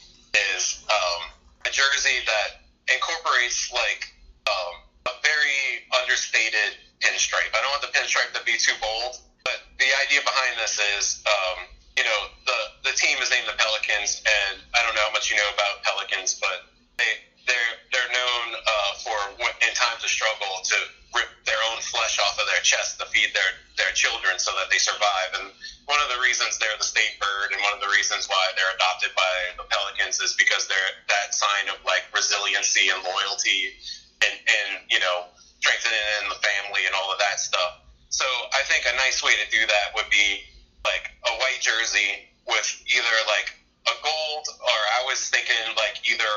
is 0.57 0.85
um, 0.89 1.31
a 1.65 1.71
jersey 1.71 2.25
that 2.27 2.65
incorporates 2.93 3.73
like 3.73 4.09
um, 4.49 4.75
a 5.07 5.15
very 5.23 5.85
understated 6.01 6.77
pinstripe. 7.01 7.53
I 7.53 7.61
don't 7.61 7.73
want 7.73 7.85
the 7.85 7.93
pinstripe 7.93 8.33
to 8.35 8.43
be 8.45 8.57
too 8.57 8.75
bold, 8.81 9.21
but 9.45 9.63
the 9.79 9.89
idea 10.05 10.21
behind 10.25 10.59
this 10.59 10.81
is 10.97 11.23
um, 11.29 11.69
you 11.97 12.05
know, 12.05 12.21
the 12.45 12.93
the 12.93 12.95
team 12.95 13.17
is 13.25 13.33
named 13.33 13.49
the 13.49 13.57
Pelicans, 13.57 14.21
and 14.21 14.61
I 14.77 14.85
don't 14.85 14.95
know 14.95 15.05
how 15.09 15.17
much 15.17 15.33
you 15.33 15.37
know 15.37 15.49
about 15.57 15.81
Pelicans, 15.83 16.37
but 16.37 16.69
they 17.01 17.25
they're 17.49 17.75
they're 17.91 18.13
known 18.13 18.47
uh, 18.53 18.93
for 19.01 19.17
in 19.41 19.73
times 19.73 20.05
of 20.05 20.13
struggle 20.13 20.61
to 20.63 20.77
rip 21.17 21.33
their 21.49 21.59
own 21.73 21.81
flesh 21.81 22.21
off 22.21 22.37
of 22.37 22.47
their 22.53 22.61
chest 22.61 23.01
to 23.01 23.09
feed 23.09 23.33
their 23.33 23.57
their 23.81 23.93
children 23.97 24.37
so 24.37 24.53
that 24.61 24.69
they 24.69 24.77
survive. 24.77 25.41
And 25.41 25.49
one 25.87 26.03
of 26.03 26.11
the 26.11 26.19
reasons 26.19 26.59
they're 26.59 26.75
the 26.79 26.87
state 26.87 27.15
bird, 27.23 27.55
and 27.55 27.63
one 27.63 27.73
of 27.73 27.81
the 27.81 27.91
reasons 27.95 28.27
why 28.27 28.45
they're 28.59 28.75
adopted 28.75 29.15
by 29.15 29.35
the 29.55 29.67
Pelicans 29.71 30.19
is 30.19 30.35
because 30.35 30.67
they're 30.67 30.93
that 31.09 31.31
sign 31.35 31.71
of 31.71 31.79
like 31.87 32.03
resiliency 32.11 32.91
and 32.91 32.99
loyalty, 33.07 33.79
and 34.27 34.35
and 34.35 34.71
you 34.91 34.99
know 34.99 35.31
strengthening 35.63 36.07
in 36.23 36.29
the 36.29 36.39
family 36.43 36.87
and 36.87 36.95
all 36.95 37.11
of 37.11 37.19
that 37.19 37.39
stuff. 37.39 37.87
So 38.11 38.27
I 38.55 38.63
think 38.67 38.87
a 38.87 38.95
nice 38.99 39.23
way 39.23 39.35
to 39.39 39.47
do 39.51 39.63
that 39.67 39.95
would 39.95 40.11
be 40.11 40.43
like 40.87 41.11
a 41.27 41.33
white 41.39 41.63
jersey 41.63 42.31
with 42.47 42.67
either 42.87 43.17
like 43.27 43.55
a 43.87 43.95
gold 44.03 44.47
or 44.63 44.79
I 44.99 45.07
was 45.07 45.23
thinking 45.31 45.75
like 45.79 46.03
either 46.07 46.31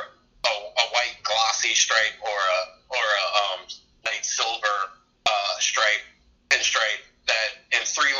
a, 0.45 0.53
a 0.53 0.85
white 0.93 1.17
glossy 1.25 1.73
stripe 1.73 2.17
or 2.21 2.37
a 2.37 2.59
or 2.89 3.05
a 3.05 3.25
um, 3.41 3.59
light 4.05 4.25
silver 4.25 4.77
uh, 5.25 5.53
stripe 5.57 6.05
pinstripe 6.49 7.05
that 7.29 7.49
in 7.77 7.85
three 7.85 8.13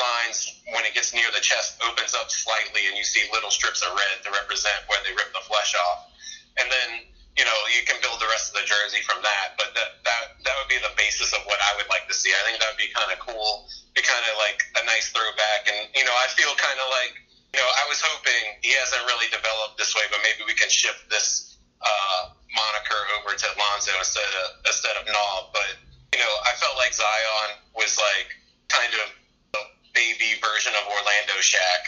gets 1.10 1.18
near 1.18 1.34
the 1.34 1.42
chest 1.42 1.82
opens 1.82 2.14
up 2.14 2.30
slightly 2.30 2.86
and 2.86 2.94
you 2.94 3.04
see 3.04 3.26
little 3.34 3.50
strips 3.50 3.82
of 3.82 3.90
red 3.98 4.22
to 4.22 4.30
represent 4.30 4.78
where 4.86 5.02
they 5.02 5.12
rip 5.18 5.34
the 5.34 5.42
flesh 5.50 5.74
off 5.74 6.14
and 6.62 6.70
then 6.70 7.02
you 7.34 7.46
know 7.46 7.58
you 7.74 7.82
can 7.90 7.98
build 8.02 8.22
the 8.22 8.30
rest 8.30 8.54
of 8.54 8.62
the 8.62 8.66
jersey 8.70 9.02
from 9.02 9.18
that 9.26 9.58
but 9.58 9.74
that 9.74 9.98
that 10.06 10.38
that 10.46 10.54
would 10.62 10.70
be 10.70 10.78
the 10.86 10.94
basis 10.98 11.34
of 11.34 11.42
what 11.50 11.58
I 11.62 11.74
would 11.82 11.90
like 11.90 12.06
to 12.08 12.14
see 12.14 12.30
I 12.30 12.42
think 12.46 12.62
that 12.62 12.70
would 12.70 12.82
be 12.82 12.94
kind 12.94 13.10
of 13.10 13.18
cool 13.22 13.66
be 14.00 14.08
kind 14.08 14.24
of 14.32 14.36
like 14.40 14.60
a 14.80 14.84
nice 14.88 15.12
throwback. 15.12 15.68
And 15.68 15.92
you 15.92 16.06
know, 16.08 16.16
I 16.16 16.32
feel 16.32 16.56
kind 16.56 16.80
of 16.80 16.88
like 16.88 17.14
you 17.52 17.60
know, 17.60 17.66
I 17.66 17.84
was 17.90 17.98
hoping 18.00 18.62
he 18.62 18.78
hasn't 18.78 19.04
really 19.10 19.26
developed 19.34 19.82
this 19.82 19.98
way, 19.98 20.06
but 20.14 20.22
maybe 20.22 20.46
we 20.46 20.54
can 20.54 20.70
shift 20.70 21.10
this 21.10 21.58
uh, 21.82 22.30
moniker 22.54 23.02
over 23.18 23.34
to 23.34 23.48
Lonzo 23.58 23.92
instead 23.98 24.32
of 24.46 24.48
instead 24.70 24.96
of 24.96 25.04
Knob. 25.10 25.52
But 25.52 25.76
you 26.14 26.22
know, 26.22 26.34
I 26.46 26.54
felt 26.62 26.78
like 26.78 26.94
Zion 26.94 27.60
was 27.76 27.98
like 27.98 28.30
kind 28.70 28.94
of 29.02 29.08
the 29.52 29.62
baby 29.98 30.38
version 30.60 30.76
of 30.76 30.92
Orlando 30.92 31.40
Shaq, 31.40 31.82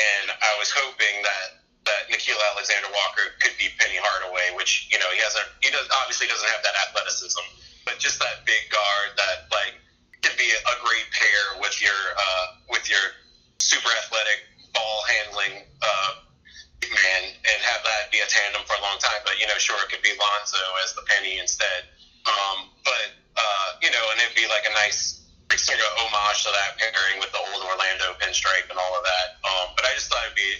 and 0.00 0.32
I 0.32 0.56
was 0.56 0.72
hoping 0.72 1.12
that 1.28 1.60
that 1.84 2.08
Nickeil 2.08 2.40
Alexander 2.56 2.88
Walker 2.88 3.36
could 3.44 3.52
be 3.60 3.68
Penny 3.76 4.00
Hardaway, 4.00 4.56
which 4.56 4.88
you 4.88 4.96
know 4.96 5.04
he 5.12 5.20
hasn't. 5.20 5.44
He 5.60 5.68
does 5.68 5.84
obviously 6.00 6.24
doesn't 6.32 6.48
have 6.48 6.64
that 6.64 6.72
athleticism, 6.88 7.44
but 7.84 8.00
just 8.00 8.16
that 8.24 8.48
big 8.48 8.64
guard 8.72 9.12
that 9.20 9.52
like 9.52 9.76
can 10.24 10.32
be 10.40 10.48
a 10.48 10.74
great 10.80 11.04
pair 11.12 11.60
with 11.60 11.76
your 11.84 12.00
uh, 12.16 12.64
with 12.72 12.88
your 12.88 13.12
super 13.60 13.92
athletic 13.92 14.40
ball 14.72 15.04
handling 15.04 15.68
uh, 15.84 16.24
man 16.80 17.28
and 17.28 17.58
have 17.60 17.84
that 17.84 18.08
be 18.08 18.24
a 18.24 18.28
tandem 18.32 18.64
for 18.64 18.72
a 18.72 18.82
long 18.88 18.96
time. 19.04 19.20
But 19.28 19.36
you 19.36 19.44
know, 19.44 19.60
sure, 19.60 19.76
it 19.84 19.92
could 19.92 20.00
be 20.00 20.16
Lonzo 20.16 20.64
as 20.80 20.96
the 20.96 21.04
penny 21.12 21.36
instead. 21.36 21.92
Um, 22.24 22.72
but 22.88 23.20
uh, 23.36 23.68
you 23.84 23.92
know, 23.92 24.04
and 24.16 24.24
it'd 24.24 24.32
be 24.32 24.48
like 24.48 24.64
a 24.64 24.72
nice 24.80 25.23
sort 25.58 25.78
of 25.78 25.90
homage 25.96 26.42
to 26.44 26.50
that 26.50 26.78
pairing 26.78 27.20
with 27.20 27.32
the 27.32 27.38
old 27.38 27.62
Orlando 27.62 28.16
pinstripe 28.20 28.68
and 28.70 28.78
all 28.78 28.94
of 28.98 29.04
that. 29.04 29.26
Um, 29.44 29.66
but 29.76 29.84
I 29.84 29.94
just 29.94 30.08
thought 30.10 30.24
it'd 30.26 30.36
be 30.36 30.54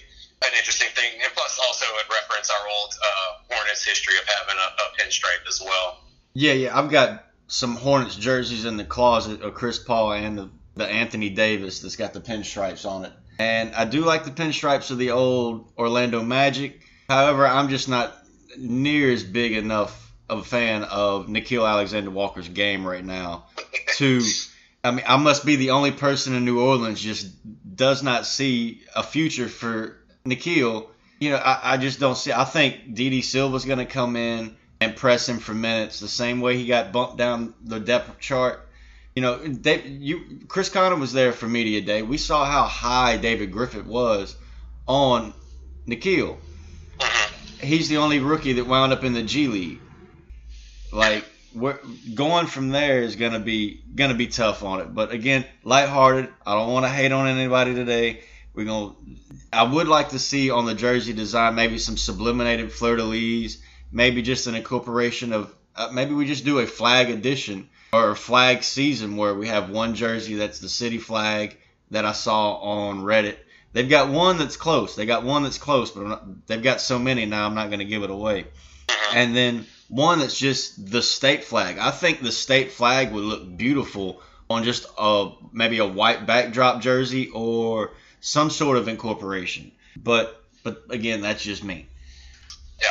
an 0.46 0.52
interesting 0.58 0.88
thing, 0.94 1.20
and 1.22 1.32
plus 1.32 1.58
also 1.58 1.86
it 1.86 2.06
reference 2.10 2.50
our 2.50 2.64
old 2.68 2.92
uh, 2.94 3.54
Hornets 3.54 3.84
history 3.84 4.16
of 4.18 4.24
having 4.26 4.56
a, 4.56 4.68
a 4.68 4.86
pinstripe 5.00 5.46
as 5.48 5.60
well. 5.64 6.00
Yeah, 6.34 6.52
yeah, 6.52 6.78
I've 6.78 6.90
got 6.90 7.24
some 7.46 7.76
Hornets 7.76 8.16
jerseys 8.16 8.64
in 8.64 8.76
the 8.76 8.84
closet 8.84 9.42
of 9.42 9.54
Chris 9.54 9.78
Paul 9.78 10.12
and 10.12 10.38
the, 10.38 10.50
the 10.76 10.86
Anthony 10.86 11.30
Davis 11.30 11.80
that's 11.80 11.96
got 11.96 12.12
the 12.12 12.20
pinstripes 12.20 12.88
on 12.88 13.04
it. 13.04 13.12
And 13.38 13.74
I 13.74 13.84
do 13.84 14.04
like 14.04 14.24
the 14.24 14.30
pinstripes 14.30 14.90
of 14.90 14.98
the 14.98 15.10
old 15.10 15.72
Orlando 15.76 16.22
Magic. 16.22 16.80
However, 17.08 17.46
I'm 17.46 17.68
just 17.68 17.88
not 17.88 18.14
near 18.56 19.12
as 19.12 19.24
big 19.24 19.52
enough 19.52 20.12
of 20.28 20.38
a 20.38 20.44
fan 20.44 20.84
of 20.84 21.26
Nickeil 21.26 21.68
Alexander 21.68 22.10
Walker's 22.10 22.48
game 22.48 22.86
right 22.86 23.04
now 23.04 23.46
to 23.96 24.20
I 24.84 24.90
mean 24.90 25.04
I 25.08 25.16
must 25.16 25.46
be 25.46 25.56
the 25.56 25.70
only 25.70 25.90
person 25.90 26.34
in 26.34 26.44
New 26.44 26.60
Orleans 26.60 27.00
just 27.00 27.28
does 27.74 28.02
not 28.02 28.26
see 28.26 28.82
a 28.94 29.02
future 29.02 29.48
for 29.48 29.96
Nickeil. 30.26 30.88
You 31.20 31.30
know, 31.30 31.36
I, 31.36 31.74
I 31.74 31.76
just 31.78 31.98
don't 31.98 32.16
see 32.16 32.32
I 32.32 32.44
think 32.44 32.94
Didi 32.94 33.22
Silva's 33.22 33.64
gonna 33.64 33.86
come 33.86 34.14
in 34.14 34.56
and 34.80 34.94
press 34.94 35.28
him 35.28 35.38
for 35.38 35.54
minutes 35.54 36.00
the 36.00 36.08
same 36.08 36.40
way 36.40 36.58
he 36.58 36.66
got 36.66 36.92
bumped 36.92 37.16
down 37.16 37.54
the 37.64 37.80
depth 37.80 38.20
chart. 38.20 38.68
You 39.16 39.22
know, 39.22 39.38
they, 39.38 39.82
you 39.82 40.40
Chris 40.48 40.68
Connor 40.68 40.96
was 40.96 41.12
there 41.12 41.32
for 41.32 41.46
media 41.46 41.80
day. 41.80 42.02
We 42.02 42.18
saw 42.18 42.44
how 42.44 42.64
high 42.64 43.16
David 43.16 43.52
Griffin 43.52 43.88
was 43.88 44.36
on 44.86 45.32
Nickeil. 45.86 46.36
Mm-hmm. 46.98 47.66
He's 47.66 47.88
the 47.88 47.98
only 47.98 48.18
rookie 48.18 48.54
that 48.54 48.66
wound 48.66 48.92
up 48.92 49.04
in 49.04 49.14
the 49.14 49.22
G 49.22 49.46
League. 49.46 49.80
Like 50.92 51.24
going 52.14 52.46
from 52.46 52.70
there 52.70 53.02
is 53.02 53.16
gonna 53.16 53.40
be 53.40 53.82
gonna 53.94 54.14
be 54.14 54.26
tough 54.26 54.62
on 54.62 54.80
it. 54.80 54.94
But 54.94 55.12
again, 55.12 55.44
lighthearted. 55.62 56.28
I 56.46 56.54
don't 56.54 56.73
want 56.73 56.84
to 56.84 56.90
hate 56.90 57.12
on 57.12 57.26
anybody 57.26 57.75
today. 57.75 58.20
We're 58.54 58.66
gonna. 58.66 58.94
I 59.52 59.62
would 59.62 59.88
like 59.88 60.11
to 60.11 60.18
see 60.18 60.50
on 60.50 60.66
the 60.66 60.75
jersey 60.75 61.12
design 61.12 61.54
maybe 61.54 61.78
some 61.78 61.96
subliminated 61.96 62.73
fleur 62.73 62.96
de 62.96 63.04
lis, 63.04 63.58
maybe 63.92 64.23
just 64.23 64.46
an 64.46 64.54
incorporation 64.54 65.32
of 65.32 65.54
uh, 65.76 65.90
maybe 65.92 66.14
we 66.14 66.26
just 66.26 66.44
do 66.44 66.58
a 66.58 66.66
flag 66.66 67.11
edition 67.11 67.68
or 67.92 68.11
a 68.11 68.16
flag 68.16 68.62
season 68.62 69.16
where 69.16 69.34
we 69.34 69.49
have 69.49 69.70
one 69.70 69.94
jersey 69.94 70.34
that's 70.34 70.58
the 70.58 70.68
city 70.68 70.99
flag 70.99 71.56
that 71.90 72.04
I 72.04 72.12
saw 72.12 72.54
on 72.54 73.02
Reddit. 73.02 73.37
They've 73.73 73.88
got 73.88 74.08
one 74.08 74.38
that's 74.38 74.56
close. 74.56 74.94
They 74.94 75.06
got 75.06 75.25
one 75.25 75.42
that's 75.42 75.58
close, 75.58 75.90
but 75.90 76.06
not, 76.06 76.46
they've 76.46 76.62
got 76.62 76.80
so 76.80 76.99
many 76.99 77.26
now. 77.26 77.46
I'm 77.46 77.54
not 77.54 77.68
going 77.68 77.80
to 77.80 77.84
give 77.84 78.04
it 78.04 78.11
away. 78.11 78.46
And 79.12 79.34
then 79.34 79.66
one 79.88 80.20
that's 80.20 80.36
just 80.36 80.90
the 80.90 81.02
state 81.02 81.44
flag. 81.44 81.78
I 81.78 81.90
think 81.90 82.20
the 82.20 82.32
state 82.32 82.72
flag 82.72 83.12
would 83.12 83.24
look 83.24 83.56
beautiful 83.56 84.20
on 84.48 84.64
just 84.64 84.86
a 84.98 85.32
maybe 85.52 85.78
a 85.78 85.86
white 85.86 86.26
backdrop 86.26 86.80
jersey 86.80 87.28
or 87.28 87.92
some 88.20 88.50
sort 88.50 88.76
of 88.76 88.88
incorporation. 88.88 89.72
But 89.96 90.42
but 90.62 90.84
again, 90.90 91.20
that's 91.20 91.42
just 91.42 91.62
me. 91.62 91.86
Yeah. 92.80 92.88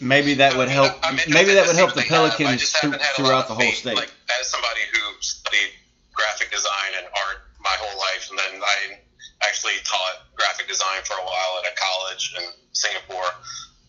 Maybe 0.00 0.34
that 0.34 0.56
would 0.56 0.68
help. 0.68 0.92
I'm 1.02 1.14
interested 1.14 1.34
Maybe 1.34 1.54
that 1.54 1.66
would 1.66 1.76
help 1.76 1.94
the. 1.94 2.00
I 2.00 2.04
Pelicans 2.04 2.60
just 2.60 2.76
through, 2.76 2.90
haven't 2.90 3.02
had 3.02 3.18
a 3.18 3.22
lot 3.22 3.28
throughout 3.28 3.48
the 3.48 3.54
whole 3.54 3.62
faith, 3.62 3.76
state. 3.76 3.96
Like 3.96 4.12
as 4.40 4.48
somebody 4.48 4.80
who 4.92 5.00
studied 5.20 5.70
graphic 6.12 6.50
design 6.50 6.98
and 6.98 7.06
art 7.06 7.38
my 7.60 7.74
whole 7.78 7.98
life, 7.98 8.28
and 8.30 8.38
then 8.38 8.60
I 8.62 8.98
actually 9.46 9.74
taught 9.84 10.26
graphic 10.34 10.68
design 10.68 11.02
for 11.04 11.14
a 11.14 11.24
while 11.24 11.62
at 11.64 11.72
a 11.72 11.74
college 11.76 12.34
in 12.36 12.44
Singapore. 12.72 13.30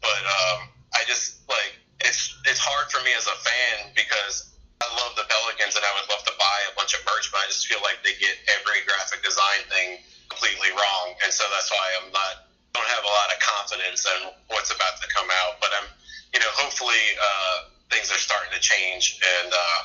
But 0.02 0.22
um, 0.22 0.70
I 0.94 1.04
just 1.08 1.48
like 1.50 1.74
it's 2.02 2.34
it's 2.50 2.62
hard 2.62 2.90
for 2.90 3.04
me 3.06 3.14
as 3.14 3.28
a 3.28 3.38
fan 3.38 3.94
because 3.94 4.54
I 4.82 4.88
love 5.00 5.16
the 5.16 5.24
Pelicans 5.30 5.76
and 5.78 5.86
I 5.86 5.92
would 5.96 6.08
love 6.12 6.24
to 6.28 6.36
buy 6.36 6.58
a 6.68 6.74
bunch 6.76 6.98
of 6.98 7.02
merch, 7.06 7.32
but 7.32 7.44
I 7.44 7.48
just 7.48 7.70
feel 7.70 7.80
like 7.86 8.04
they 8.04 8.18
get 8.20 8.36
every 8.60 8.84
graphic 8.84 9.24
design 9.24 9.64
thing 9.72 10.04
completely 10.28 10.74
wrong, 10.76 11.16
and 11.24 11.32
so 11.32 11.46
that's 11.54 11.70
why 11.72 11.86
I'm 12.02 12.12
not 12.12 12.50
don't 12.74 12.90
have 12.90 13.06
a 13.06 13.14
lot 13.14 13.30
of 13.30 13.38
confidence 13.38 14.02
in 14.10 14.34
what's 14.50 14.74
about 14.74 14.98
to 14.98 15.08
come 15.14 15.30
out. 15.46 15.62
But 15.62 15.72
I'm 15.78 15.88
you 16.34 16.40
know 16.42 16.52
hopefully 16.58 17.04
uh, 17.16 17.70
things 17.94 18.10
are 18.10 18.20
starting 18.20 18.52
to 18.52 18.62
change 18.62 19.22
and 19.22 19.54
uh, 19.54 19.80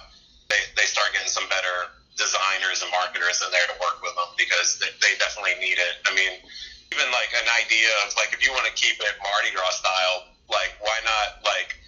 they 0.49 0.61
they 0.75 0.89
start 0.89 1.13
getting 1.13 1.31
some 1.31 1.47
better 1.53 1.93
designers 2.19 2.83
and 2.83 2.91
marketers 2.91 3.39
in 3.47 3.49
there 3.55 3.69
to 3.71 3.77
work 3.79 4.03
with 4.03 4.13
them 4.19 4.27
because 4.35 4.83
they, 4.83 4.91
they 4.99 5.15
definitely 5.23 5.55
need 5.63 5.79
it. 5.79 5.95
I 6.03 6.11
mean, 6.17 6.35
even 6.91 7.07
like 7.15 7.31
an 7.37 7.47
idea 7.63 7.89
of 8.03 8.17
like 8.19 8.35
if 8.35 8.43
you 8.43 8.51
want 8.51 8.67
to 8.67 8.75
keep 8.75 8.99
it 8.99 9.15
Mardi 9.23 9.55
Gras 9.55 9.79
style, 9.79 10.27
like 10.51 10.75
why 10.83 10.99
not 11.07 11.45
like 11.47 11.79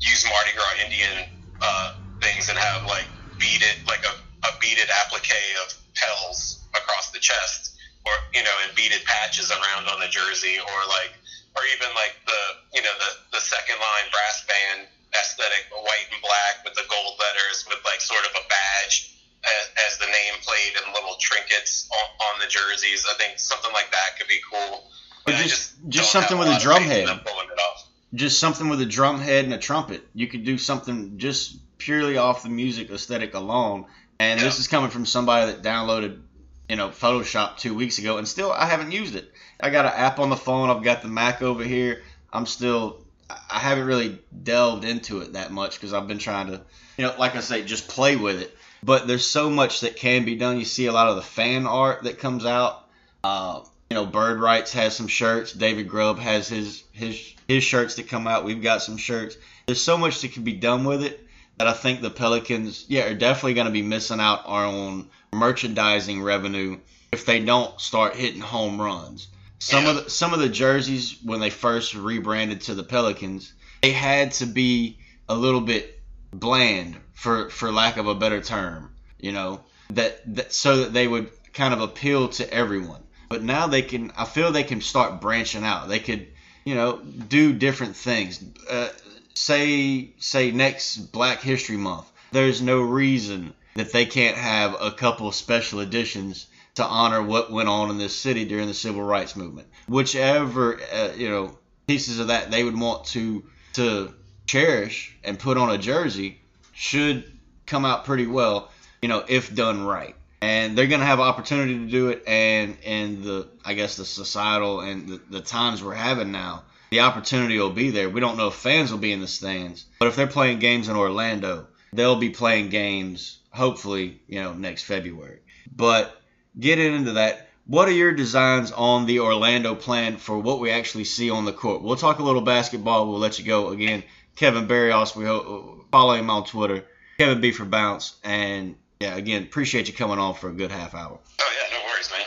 use 0.00 0.24
Mardi 0.28 0.52
Gras 0.54 0.74
Indian 0.84 1.28
uh, 1.60 1.94
things 2.22 2.48
and 2.48 2.58
have 2.58 2.86
like 2.86 3.06
beaded 3.38 3.82
like 3.86 4.02
a, 4.06 4.14
a 4.46 4.50
beaded 4.60 4.88
applique 5.04 5.32
of 5.66 5.74
petals 5.94 6.62
across 6.74 7.10
the 7.10 7.18
chest, 7.18 7.76
or 8.06 8.12
you 8.34 8.42
know, 8.42 8.56
and 8.66 8.74
beaded 8.76 9.04
patches 9.04 9.50
around 9.50 9.86
on 9.88 9.98
the 10.00 10.08
jersey, 10.08 10.58
or 10.58 10.78
like, 10.88 11.12
or 11.56 11.62
even 11.74 11.90
like 11.94 12.14
the 12.26 12.40
you 12.74 12.82
know 12.82 12.94
the 12.98 13.38
the 13.38 13.42
second 13.42 13.76
line 13.78 14.06
brass 14.12 14.46
band 14.46 14.86
aesthetic, 15.16 15.64
white 15.72 16.06
and 16.12 16.20
black 16.20 16.60
with 16.64 16.74
the 16.74 16.84
gold 16.90 17.16
letters 17.18 17.64
with 17.66 17.80
like 17.84 18.00
sort 18.00 18.20
of 18.28 18.32
a 18.36 18.44
badge 18.48 19.16
as, 19.40 19.64
as 19.88 19.98
the 19.98 20.04
nameplate 20.04 20.76
and 20.84 20.92
little 20.92 21.16
trinkets 21.18 21.88
on, 21.90 22.34
on 22.34 22.40
the 22.40 22.46
jerseys. 22.46 23.06
I 23.08 23.14
think 23.16 23.38
something 23.38 23.72
like 23.72 23.90
that 23.90 24.18
could 24.18 24.28
be 24.28 24.38
cool. 24.52 24.84
Or 25.26 25.32
And 25.32 25.36
I 25.36 25.42
just- 25.48 25.72
just 25.88 26.12
something 26.12 26.36
with 26.36 26.48
a 26.48 26.56
of 26.56 26.62
drum 26.62 26.82
head. 26.82 27.06
them 27.08 27.20
pulling 27.24 27.48
it 27.48 27.58
off. 27.58 27.88
Just 28.14 28.38
something 28.38 28.68
with 28.68 28.80
a 28.80 28.86
drum 28.86 29.20
head 29.20 29.44
and 29.44 29.54
a 29.54 29.58
trumpet. 29.58 30.06
You 30.14 30.26
could 30.26 30.44
do 30.44 30.58
something 30.58 31.18
just 31.18 31.56
purely 31.78 32.16
off 32.16 32.42
the 32.42 32.48
music 32.48 32.90
aesthetic 32.90 33.34
alone. 33.34 33.86
And 34.18 34.40
this 34.40 34.58
is 34.58 34.66
coming 34.66 34.90
from 34.90 35.06
somebody 35.06 35.52
that 35.52 35.62
downloaded, 35.62 36.20
you 36.68 36.76
know, 36.76 36.88
Photoshop 36.88 37.56
two 37.56 37.74
weeks 37.74 37.98
ago, 37.98 38.18
and 38.18 38.26
still 38.26 38.50
I 38.50 38.66
haven't 38.66 38.92
used 38.92 39.14
it. 39.14 39.32
I 39.60 39.70
got 39.70 39.86
an 39.86 39.92
app 39.94 40.18
on 40.18 40.30
the 40.30 40.36
phone. 40.36 40.70
I've 40.70 40.82
got 40.82 41.02
the 41.02 41.08
Mac 41.08 41.42
over 41.42 41.62
here. 41.62 42.02
I'm 42.32 42.46
still, 42.46 43.04
I 43.30 43.58
haven't 43.58 43.86
really 43.86 44.18
delved 44.42 44.84
into 44.84 45.20
it 45.20 45.34
that 45.34 45.52
much 45.52 45.74
because 45.74 45.92
I've 45.92 46.08
been 46.08 46.18
trying 46.18 46.48
to, 46.48 46.60
you 46.96 47.04
know, 47.04 47.14
like 47.18 47.36
I 47.36 47.40
say, 47.40 47.62
just 47.62 47.88
play 47.88 48.16
with 48.16 48.40
it. 48.40 48.56
But 48.82 49.06
there's 49.06 49.26
so 49.26 49.50
much 49.50 49.80
that 49.80 49.96
can 49.96 50.24
be 50.24 50.36
done. 50.36 50.58
You 50.58 50.64
see 50.64 50.86
a 50.86 50.92
lot 50.92 51.08
of 51.08 51.16
the 51.16 51.22
fan 51.22 51.66
art 51.66 52.04
that 52.04 52.18
comes 52.18 52.44
out. 52.44 52.84
Uh, 53.22 53.60
you 53.90 53.94
know, 53.94 54.04
Bird 54.04 54.38
Writes 54.38 54.72
has 54.72 54.94
some 54.94 55.08
shirts. 55.08 55.52
David 55.52 55.88
Grubb 55.88 56.18
has 56.18 56.48
his 56.48 56.84
his 56.92 57.34
his 57.46 57.64
shirts 57.64 57.94
that 57.94 58.08
come 58.08 58.26
out. 58.26 58.44
We've 58.44 58.62
got 58.62 58.82
some 58.82 58.96
shirts. 58.96 59.36
There's 59.66 59.82
so 59.82 59.96
much 59.96 60.20
that 60.20 60.32
can 60.32 60.44
be 60.44 60.52
done 60.52 60.84
with 60.84 61.02
it 61.02 61.26
that 61.58 61.66
I 61.66 61.72
think 61.72 62.00
the 62.00 62.10
Pelicans, 62.10 62.84
yeah, 62.88 63.06
are 63.06 63.14
definitely 63.14 63.54
going 63.54 63.66
to 63.66 63.72
be 63.72 63.82
missing 63.82 64.20
out 64.20 64.46
on 64.46 65.08
merchandising 65.32 66.22
revenue 66.22 66.78
if 67.12 67.24
they 67.24 67.40
don't 67.40 67.80
start 67.80 68.14
hitting 68.14 68.40
home 68.40 68.80
runs. 68.80 69.28
Some 69.58 69.86
of 69.86 70.04
the, 70.04 70.10
some 70.10 70.32
of 70.32 70.38
the 70.38 70.48
jerseys 70.48 71.16
when 71.24 71.40
they 71.40 71.50
first 71.50 71.94
rebranded 71.94 72.62
to 72.62 72.74
the 72.74 72.84
Pelicans, 72.84 73.52
they 73.82 73.90
had 73.90 74.32
to 74.32 74.46
be 74.46 74.98
a 75.28 75.34
little 75.34 75.60
bit 75.60 76.00
bland 76.32 76.96
for 77.14 77.50
for 77.50 77.72
lack 77.72 77.96
of 77.96 78.06
a 78.06 78.14
better 78.14 78.40
term, 78.40 78.94
you 79.18 79.32
know, 79.32 79.60
that, 79.90 80.20
that 80.36 80.52
so 80.52 80.84
that 80.84 80.92
they 80.92 81.08
would 81.08 81.30
kind 81.52 81.74
of 81.74 81.80
appeal 81.80 82.28
to 82.28 82.52
everyone. 82.52 83.02
But 83.28 83.42
now 83.42 83.66
they 83.66 83.82
can 83.82 84.12
I 84.16 84.24
feel 84.24 84.52
they 84.52 84.64
can 84.64 84.80
start 84.80 85.20
branching 85.20 85.64
out. 85.64 85.88
They 85.88 85.98
could, 85.98 86.28
you 86.64 86.74
know, 86.74 86.98
do 86.98 87.52
different 87.52 87.96
things. 87.96 88.42
Uh, 88.68 88.88
say 89.34 90.10
say 90.18 90.50
next 90.50 91.12
Black 91.12 91.40
History 91.40 91.76
Month, 91.76 92.10
there's 92.32 92.62
no 92.62 92.80
reason 92.80 93.54
that 93.74 93.92
they 93.92 94.06
can't 94.06 94.36
have 94.36 94.76
a 94.80 94.90
couple 94.90 95.30
special 95.32 95.80
editions 95.80 96.46
to 96.74 96.84
honor 96.84 97.22
what 97.22 97.50
went 97.52 97.68
on 97.68 97.90
in 97.90 97.98
this 97.98 98.14
city 98.14 98.44
during 98.44 98.66
the 98.66 98.74
civil 98.74 99.02
rights 99.02 99.36
movement. 99.36 99.68
Whichever 99.88 100.80
uh, 100.92 101.12
you 101.16 101.28
know 101.28 101.58
pieces 101.86 102.18
of 102.18 102.28
that 102.28 102.50
they 102.50 102.64
would 102.64 102.78
want 102.78 103.04
to 103.06 103.44
to 103.74 104.14
cherish 104.46 105.16
and 105.22 105.38
put 105.38 105.58
on 105.58 105.70
a 105.70 105.78
jersey 105.78 106.40
should 106.72 107.38
come 107.66 107.84
out 107.84 108.04
pretty 108.04 108.26
well, 108.26 108.70
you 109.02 109.08
know, 109.08 109.24
if 109.28 109.54
done 109.54 109.84
right. 109.84 110.16
And 110.40 110.78
they're 110.78 110.86
going 110.86 111.00
to 111.00 111.06
have 111.06 111.18
opportunity 111.18 111.74
to 111.74 111.86
do 111.86 112.08
it, 112.10 112.22
and 112.26 112.76
and 112.86 113.24
the 113.24 113.48
I 113.64 113.74
guess 113.74 113.96
the 113.96 114.04
societal 114.04 114.80
and 114.80 115.08
the, 115.08 115.20
the 115.30 115.40
times 115.40 115.82
we're 115.82 115.94
having 115.94 116.30
now, 116.30 116.62
the 116.90 117.00
opportunity 117.00 117.58
will 117.58 117.70
be 117.70 117.90
there. 117.90 118.08
We 118.08 118.20
don't 118.20 118.36
know 118.36 118.48
if 118.48 118.54
fans 118.54 118.92
will 118.92 118.98
be 118.98 119.12
in 119.12 119.20
the 119.20 119.26
stands, 119.26 119.86
but 119.98 120.06
if 120.08 120.14
they're 120.16 120.28
playing 120.28 120.60
games 120.60 120.88
in 120.88 120.94
Orlando, 120.96 121.66
they'll 121.92 122.16
be 122.20 122.30
playing 122.30 122.68
games 122.68 123.38
hopefully, 123.50 124.20
you 124.28 124.40
know, 124.40 124.52
next 124.52 124.84
February. 124.84 125.40
But 125.74 126.20
getting 126.58 126.94
into 126.94 127.12
that, 127.14 127.48
what 127.66 127.88
are 127.88 127.92
your 127.92 128.12
designs 128.12 128.70
on 128.70 129.06
the 129.06 129.18
Orlando 129.20 129.74
plan 129.74 130.18
for 130.18 130.38
what 130.38 130.60
we 130.60 130.70
actually 130.70 131.04
see 131.04 131.30
on 131.30 131.46
the 131.46 131.52
court? 131.52 131.82
We'll 131.82 131.96
talk 131.96 132.20
a 132.20 132.22
little 132.22 132.42
basketball. 132.42 133.08
We'll 133.10 133.18
let 133.18 133.40
you 133.40 133.44
go 133.44 133.70
again. 133.70 134.04
Kevin 134.36 134.68
Barrios, 134.68 135.16
we 135.16 135.24
ho- 135.24 135.84
follow 135.90 136.14
him 136.14 136.30
on 136.30 136.44
Twitter. 136.44 136.84
Kevin 137.18 137.40
B 137.40 137.50
for 137.50 137.64
Bounce, 137.64 138.14
and 138.22 138.76
yeah, 139.00 139.14
again, 139.14 139.44
appreciate 139.44 139.88
you 139.88 139.94
coming 139.94 140.18
on 140.18 140.34
for 140.34 140.48
a 140.48 140.52
good 140.52 140.72
half 140.72 140.94
hour. 140.94 141.18
Oh 141.40 141.52
yeah, 141.56 141.76
no 141.78 141.84
worries, 141.86 142.10
man. 142.10 142.26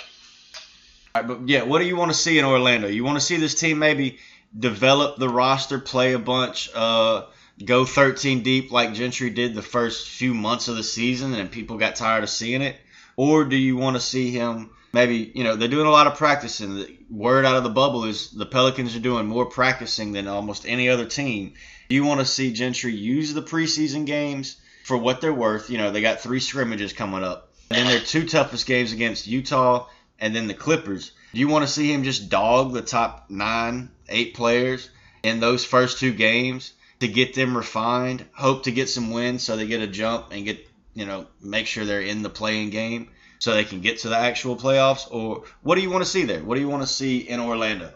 All 1.14 1.22
right, 1.22 1.28
but 1.28 1.50
yeah, 1.50 1.64
what 1.64 1.80
do 1.80 1.86
you 1.86 1.98
want 1.98 2.12
to 2.12 2.18
see 2.18 2.40
in 2.40 2.46
Orlando? 2.46 2.88
You 2.88 3.04
want 3.04 3.20
to 3.20 3.26
see 3.26 3.38
this 3.38 3.56
team 3.56 3.80
maybe 3.80 4.20
develop 4.58 5.18
the 5.18 5.28
roster, 5.28 5.80
play 5.80 6.14
a 6.14 6.20
bunch, 6.20 6.70
uh, 6.74 7.24
go 7.64 7.84
13 7.86 8.42
deep 8.42 8.72
like 8.72 8.94
Gentry 8.94 9.30
did 9.30 9.54
the 9.54 9.62
first 9.62 10.08
few 10.08 10.34
months 10.34 10.70
of 10.70 10.78
the 10.78 10.84
season, 10.84 11.34
and 11.34 11.52
people 11.52 11.78
got 11.78 11.98
tired 11.98 12.24
of 12.24 12.30
seeing 12.30 12.62
it, 12.62 12.78
or 13.18 13.44
do 13.44 13.58
you 13.58 13.76
want 13.76 13.98
to 13.98 14.02
see 14.02 14.32
him? 14.32 14.70
Maybe 14.94 15.32
you 15.36 15.44
know 15.44 15.58
they're 15.58 15.68
doing 15.68 15.88
a 15.88 15.92
lot 15.92 16.08
of 16.08 16.16
practicing. 16.16 16.76
The 16.76 16.98
word 17.10 17.46
out 17.46 17.58
of 17.58 17.64
the 17.64 17.70
bubble 17.70 18.06
is 18.06 18.32
the 18.32 18.46
Pelicans 18.46 18.96
are 18.96 19.00
doing 19.00 19.26
more 19.26 19.46
practicing 19.46 20.14
than 20.14 20.30
almost 20.30 20.66
any 20.66 20.88
other 20.88 21.06
team. 21.06 21.54
Do 21.90 21.96
you 21.96 22.06
want 22.06 22.22
to 22.22 22.26
see 22.26 22.54
Gentry 22.54 22.94
use 22.94 23.34
the 23.34 23.42
preseason 23.42 24.06
games 24.06 24.61
for 24.84 24.98
what 24.98 25.22
they're 25.22 25.34
worth, 25.34 25.70
you 25.70 25.78
know, 25.78 25.92
they 25.92 26.02
got 26.02 26.22
three 26.22 26.40
scrimmages 26.40 26.94
coming 26.94 27.24
up. 27.24 27.50
And 27.70 27.80
then 27.80 27.88
their 27.88 28.00
two 28.00 28.28
toughest 28.28 28.66
games 28.66 28.92
against 28.92 29.28
Utah 29.28 29.88
and 30.20 30.36
then 30.36 30.48
the 30.48 30.54
Clippers. 30.54 31.12
Do 31.34 31.40
you 31.40 31.48
want 31.48 31.66
to 31.66 31.72
see 31.72 31.92
him 31.92 32.04
just 32.04 32.30
dog 32.30 32.74
the 32.74 32.82
top 32.82 33.30
nine, 33.30 33.90
eight 34.10 34.34
players 34.34 34.90
in 35.24 35.40
those 35.40 35.64
first 35.64 36.00
two 36.00 36.12
games 36.12 36.74
to 37.00 37.08
get 37.08 37.34
them 37.34 37.56
refined? 37.56 38.26
Hope 38.34 38.64
to 38.64 38.72
get 38.72 38.90
some 38.90 39.12
wins 39.12 39.44
so 39.44 39.56
they 39.56 39.68
get 39.68 39.82
a 39.82 39.88
jump 39.88 40.28
and 40.32 40.44
get, 40.44 40.68
you 40.94 41.06
know, 41.06 41.28
make 41.42 41.68
sure 41.68 41.86
they're 41.86 42.02
in 42.02 42.24
the 42.24 42.30
playing 42.30 42.72
game 42.72 43.10
so 43.40 43.54
they 43.54 43.64
can 43.64 43.82
get 43.82 44.00
to 44.00 44.10
the 44.10 44.18
actual 44.18 44.58
playoffs? 44.58 45.08
Or 45.10 45.46
what 45.62 45.76
do 45.76 45.82
you 45.82 45.90
want 45.90 46.04
to 46.04 46.10
see 46.10 46.26
there? 46.26 46.44
What 46.44 46.56
do 46.56 46.62
you 46.62 46.70
want 46.70 46.84
to 46.84 46.88
see 46.88 47.20
in 47.20 47.40
Orlando? 47.40 47.92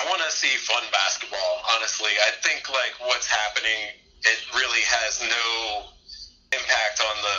I 0.00 0.04
want 0.06 0.22
to 0.22 0.32
see 0.36 0.48
fun 0.48 0.82
basketball, 0.90 1.62
honestly. 1.76 2.10
I 2.26 2.32
think, 2.42 2.68
like, 2.68 2.94
what's 3.00 3.28
happening, 3.28 3.94
it 4.22 4.38
really 4.54 4.82
has 4.82 5.22
no 5.22 5.93
impact 6.58 7.02
on 7.02 7.16
the 7.22 7.38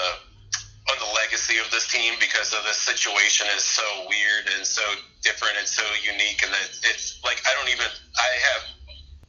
on 0.86 0.98
the 1.02 1.12
legacy 1.18 1.58
of 1.58 1.66
this 1.74 1.90
team 1.90 2.14
because 2.22 2.54
of 2.54 2.62
this 2.62 2.78
situation 2.78 3.48
is 3.58 3.66
so 3.66 3.86
weird 4.06 4.46
and 4.54 4.62
so 4.62 4.86
different 5.26 5.58
and 5.58 5.66
so 5.66 5.82
unique 6.06 6.46
and 6.46 6.54
that 6.54 6.70
it's 6.86 7.18
like 7.26 7.42
I 7.50 7.52
don't 7.58 7.70
even 7.74 7.90
I 7.90 8.30
have 8.54 8.64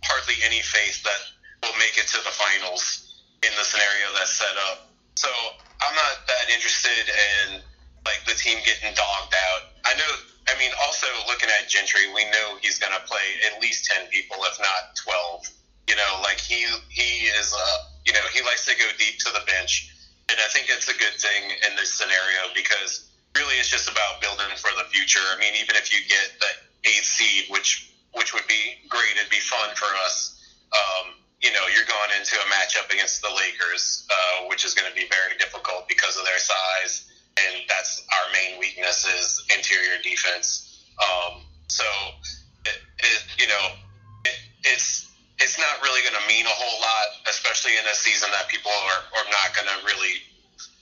hardly 0.05 0.37
any 0.44 0.61
faith 0.61 1.01
that 1.03 1.20
we'll 1.64 1.79
make 1.81 1.96
it 1.96 2.07
to 2.12 2.20
the 2.20 2.35
finals 2.35 3.09
in 3.40 3.53
the 3.57 3.64
scenario 3.64 4.12
that's 4.12 4.37
set 4.37 4.53
up. 4.68 4.92
So 5.16 5.33
I'm 5.81 5.96
not 5.96 6.29
that 6.29 6.53
interested 6.53 7.09
in 7.09 7.64
like 8.05 8.20
the 8.29 8.37
team 8.37 8.61
getting 8.68 8.92
dogged 8.92 9.33
out. 9.33 9.62
I 9.88 9.96
know 9.96 10.11
I 10.53 10.59
mean 10.61 10.70
also 10.85 11.09
looking 11.25 11.49
at 11.49 11.72
Gentry, 11.72 12.05
we 12.12 12.29
know 12.37 12.61
he's 12.61 12.77
gonna 12.77 13.01
play 13.09 13.25
at 13.49 13.62
least 13.64 13.88
ten 13.88 14.05
people, 14.12 14.37
if 14.44 14.61
not 14.61 14.92
twelve. 14.92 15.49
You 15.88 15.96
know, 15.96 16.20
like 16.20 16.37
he 16.37 16.68
he 16.92 17.33
is 17.33 17.55
uh 17.57 17.96
you 18.07 18.14
know, 18.14 18.22
he 18.31 18.40
to 18.64 18.75
go 18.79 18.88
deep 18.97 19.19
to 19.21 19.31
the 19.33 19.45
bench 19.47 19.92
and 20.29 20.38
I 20.42 20.49
think 20.51 20.66
it's 20.69 20.88
a 20.88 20.99
good 20.99 21.14
thing 21.19 21.55
in 21.71 21.77
this 21.77 21.95
scenario 21.95 22.51
because 22.55 23.07
really 23.37 23.55
it's 23.62 23.71
just 23.71 23.88
about 23.88 24.21
building 24.21 24.51
for 24.59 24.71
the 24.75 24.88
future. 24.90 25.23
I 25.23 25.38
mean, 25.38 25.55
even 25.55 25.77
if 25.77 25.92
you 25.92 26.03
get 26.09 26.35
the 26.40 26.51
eighth 26.90 27.07
seed, 27.07 27.45
which 27.51 27.92
which 28.12 28.35
would 28.35 28.47
be 28.49 28.81
great, 28.88 29.14
it'd 29.16 29.31
be 29.31 29.38
fun 29.38 29.75
for 29.77 29.87
us. 30.05 30.35
Um, 30.73 31.14
you 31.40 31.53
know, 31.53 31.69
you're 31.71 31.87
going 31.87 32.19
into 32.19 32.35
a 32.35 32.47
matchup 32.51 32.90
against 32.90 33.23
the 33.23 33.29
Lakers, 33.29 34.09
uh, 34.11 34.49
which 34.49 34.64
is 34.64 34.75
going 34.75 34.88
to 34.88 34.97
be 34.97 35.07
very 35.07 35.37
difficult 35.38 35.87
because 35.87 36.16
of 36.16 36.25
their 36.25 36.38
size, 36.38 37.07
and 37.38 37.62
that's 37.69 38.03
our 38.11 38.33
main 38.33 38.59
weakness 38.59 39.05
is 39.05 39.45
interior 39.55 40.01
defense. 40.03 40.83
Um, 40.97 41.42
so, 41.69 41.85
it, 42.64 42.81
it, 42.99 43.23
you 43.38 43.49
know, 43.49 43.69
it, 44.25 44.38
it's 44.64 45.06
it's 45.47 45.63
not 45.63 45.79
really 45.79 46.03
going 46.03 46.19
to 46.19 46.27
mean 46.27 46.43
a 46.43 46.57
whole 46.59 46.79
lot, 46.83 47.23
especially 47.31 47.79
in 47.79 47.87
a 47.87 47.95
season 47.95 48.27
that 48.35 48.51
people 48.51 48.75
are, 48.75 49.03
are 49.15 49.29
not 49.31 49.55
going 49.55 49.71
to 49.71 49.79
really, 49.87 50.19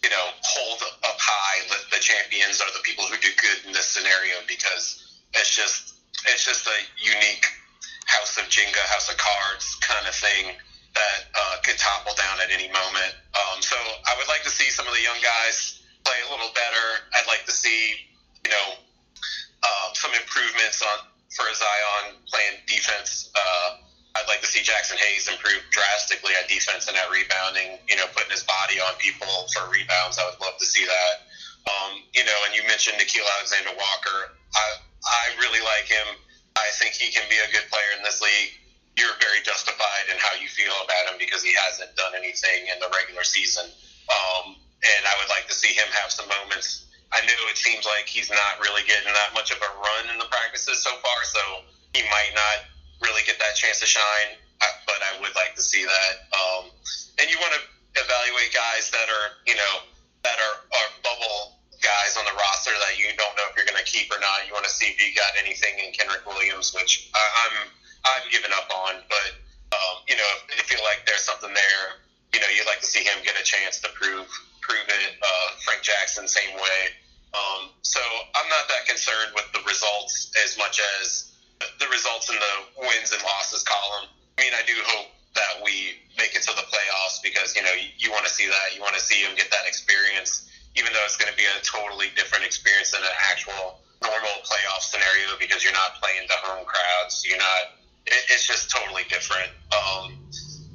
you 0.01 0.09
know, 0.09 0.33
hold 0.41 0.81
up 1.05 1.21
high. 1.21 1.69
The, 1.69 1.77
the 1.93 2.01
champions 2.01 2.65
are 2.65 2.73
the 2.73 2.81
people 2.81 3.05
who 3.05 3.21
do 3.21 3.29
good 3.37 3.69
in 3.69 3.77
this 3.77 3.85
scenario 3.93 4.41
because 4.49 5.21
it's 5.37 5.53
just 5.53 6.01
it's 6.33 6.49
just 6.49 6.65
a 6.65 6.79
unique 6.97 7.45
house 8.09 8.41
of 8.41 8.49
Jenga, 8.49 8.81
house 8.89 9.13
of 9.13 9.21
cards 9.21 9.77
kind 9.85 10.09
of 10.09 10.17
thing 10.17 10.57
that 10.97 11.21
uh, 11.37 11.61
could 11.61 11.77
topple 11.77 12.17
down 12.17 12.41
at 12.41 12.49
any 12.49 12.73
moment. 12.73 13.13
Um, 13.37 13.61
so 13.61 13.77
I 13.77 14.17
would 14.17 14.33
like 14.33 14.49
to 14.49 14.53
see 14.53 14.73
some 14.73 14.89
of 14.89 14.97
the 14.97 15.05
young 15.05 15.21
guys 15.21 15.85
play 16.09 16.17
a 16.25 16.29
little 16.33 16.49
better. 16.57 17.05
I'd 17.21 17.29
like 17.29 17.45
to 17.45 17.53
see, 17.53 18.09
you 18.49 18.51
know, 18.51 18.81
uh, 19.61 19.93
some 19.93 20.17
improvements 20.17 20.81
on 20.81 21.05
for 21.37 21.45
Zion 21.53 22.17
playing 22.33 22.65
defense. 22.65 23.29
Uh, 23.37 23.84
I'd 24.15 24.31
like 24.31 24.41
to 24.47 24.51
see 24.51 24.63
Jaxson 24.63 24.95
Hayes 24.95 25.27
improve 25.27 25.59
drastically 25.75 26.39
at 26.39 26.47
defense 26.47 26.87
and 26.87 26.95
at 26.97 27.11
rebounding. 27.11 27.83
You 27.91 27.99
know, 27.99 28.07
putting 28.15 28.31
his 28.31 28.47
body 28.47 28.79
on 28.79 28.95
people 29.03 29.51
for 29.51 29.67
rebounds. 29.67 30.19
I 30.19 30.25
would 30.31 30.39
love 30.39 30.55
to 30.59 30.67
see 30.67 30.87
that. 30.87 31.15
Um, 31.67 32.05
you 32.15 32.23
know, 32.23 32.39
and 32.47 32.55
you 32.55 32.63
mentioned 32.71 33.01
Nickeil 33.01 33.27
Alexander 33.39 33.75
Walker. 33.75 34.39
I 34.55 34.67
I 35.03 35.25
really 35.43 35.61
like 35.61 35.91
him. 35.91 36.07
I 36.55 36.71
think 36.79 36.95
he 36.95 37.11
can 37.11 37.27
be 37.27 37.37
a 37.43 37.51
good 37.51 37.67
player 37.67 37.91
in 37.99 38.07
this 38.07 38.23
league. 38.23 38.55
You're 38.95 39.19
very 39.19 39.43
justified 39.43 40.07
in 40.07 40.17
how 40.23 40.39
you 40.39 40.47
feel 40.47 40.75
about 40.87 41.11
him 41.11 41.19
because 41.19 41.43
he 41.43 41.51
hasn't 41.51 41.99
done 41.99 42.15
anything 42.15 42.71
in 42.71 42.79
the 42.79 42.87
regular 42.95 43.27
season. 43.27 43.67
Um, 44.07 44.55
and 44.55 45.03
I 45.03 45.15
would 45.19 45.27
like 45.35 45.51
to 45.51 45.57
see 45.57 45.75
him 45.75 45.91
have 45.99 46.15
some 46.15 46.31
moments. 46.31 46.87
I 47.11 47.19
know 47.27 47.41
it 47.51 47.59
seems 47.59 47.83
like 47.83 48.07
he's 48.07 48.31
not 48.31 48.63
really 48.63 48.87
getting 48.87 49.11
that 49.11 49.35
much 49.35 49.51
of 49.51 49.59
a 49.59 49.71
run 49.83 50.15
in 50.15 50.19
the 50.23 50.31
practices 50.31 50.79
so 50.79 50.95
far, 51.03 51.19
so 51.27 51.43
he 51.91 52.03
might 52.07 52.31
not 52.35 52.71
really 53.05 53.23
get 53.29 53.39
that 53.39 53.55
chance 53.55 53.81
to 53.81 53.87
shine. 53.87 54.41
But 54.89 55.01
I 55.05 55.21
would 55.21 55.35
like 55.37 55.55
to 55.57 55.63
see 55.63 55.85
that. 55.85 56.15
Um, 56.33 56.73
and 57.21 57.29
you 57.29 57.37
want 57.37 57.53
to 57.53 57.63
evaluate 58.01 58.51
guys 58.57 58.89
that 58.91 59.07
are, 59.13 59.29
you 59.45 59.55
know, 59.55 59.75
that 60.25 60.41
are, 60.41 60.57
are 60.65 60.89
bubble 61.05 61.61
guys 61.85 62.17
on 62.17 62.25
the 62.25 62.33
roster 62.33 62.73
that 62.73 62.97
you 62.97 63.13
don't 63.21 63.37
know 63.37 63.45
if 63.53 63.55
you're 63.61 63.69
going 63.69 63.79
to 63.79 63.85
keep 63.85 64.09
or 64.09 64.17
not. 64.19 64.49
You 64.49 64.57
want 64.57 64.65
to 64.65 64.73
see 64.73 64.89
if 64.89 64.97
you 64.97 65.13
got 65.13 65.37
anything 65.37 65.77
in 65.85 65.93
Kenrich 65.93 66.25
Williams, 66.25 66.73
which 66.73 67.13
I, 67.13 67.25
I'm 67.45 67.57
I've 68.09 68.27
given 68.33 68.53
up 68.57 68.69
on. 68.73 69.05
But 69.13 69.29
um, 69.77 70.01
you 70.09 70.17
know, 70.17 70.29
if 70.49 70.57
you 70.57 70.65
feel 70.65 70.85
like 70.85 71.05
there's 71.05 71.23
something 71.23 71.53
there, 71.53 71.85
you 72.33 72.41
know, 72.41 72.49
you'd 72.57 72.67
like 72.67 72.81
to 72.81 72.89
see 72.89 73.05
him 73.05 73.21
get 73.21 73.37
a 73.37 73.45
chance 73.45 73.85
to 73.85 73.93
prove 73.93 74.25
prove 74.65 74.89
it. 74.89 75.13
Uh, 75.21 75.47
Frank 75.61 75.85
Jackson, 75.85 76.25
same 76.25 76.57
way. 76.57 76.81
Um, 77.37 77.69
so 77.83 78.01
I'm 78.35 78.49
not 78.49 78.65
that 78.73 78.89
concerned 78.89 79.37
with 79.37 79.51
the 79.53 79.61
results 79.69 80.33
as 80.41 80.57
much 80.57 80.81
as 81.03 81.34
the 81.61 81.89
results 81.91 82.31
in 82.31 82.37
the 82.37 82.55
wins 82.87 83.13
and 83.13 83.23
losses 83.23 83.63
column. 83.63 84.11
I 84.39 84.43
mean, 84.43 84.55
I 84.55 84.63
do 84.67 84.75
hope 84.95 85.11
that 85.35 85.63
we 85.63 85.99
make 86.19 86.35
it 86.35 86.43
to 86.47 86.53
the 86.55 86.67
playoffs 86.67 87.23
because 87.23 87.55
you 87.55 87.63
know 87.63 87.75
you, 87.75 87.91
you 87.99 88.11
want 88.11 88.27
to 88.27 88.33
see 88.33 88.47
that. 88.47 88.75
You 88.75 88.81
want 88.81 88.95
to 88.95 89.03
see 89.03 89.23
them 89.23 89.35
get 89.35 89.51
that 89.51 89.67
experience, 89.67 90.51
even 90.77 90.93
though 90.93 91.05
it's 91.05 91.17
going 91.17 91.31
to 91.31 91.39
be 91.39 91.47
a 91.47 91.59
totally 91.63 92.11
different 92.15 92.45
experience 92.45 92.91
than 92.91 93.03
an 93.03 93.17
actual 93.31 93.83
normal 94.03 94.37
playoff 94.45 94.83
scenario 94.83 95.35
because 95.39 95.63
you're 95.63 95.77
not 95.77 95.97
playing 96.03 96.27
to 96.29 96.37
home 96.47 96.65
crowds. 96.65 97.25
You're 97.27 97.39
not. 97.41 97.79
It, 98.07 98.23
it's 98.31 98.47
just 98.47 98.71
totally 98.71 99.05
different. 99.09 99.51
Um, 99.73 100.19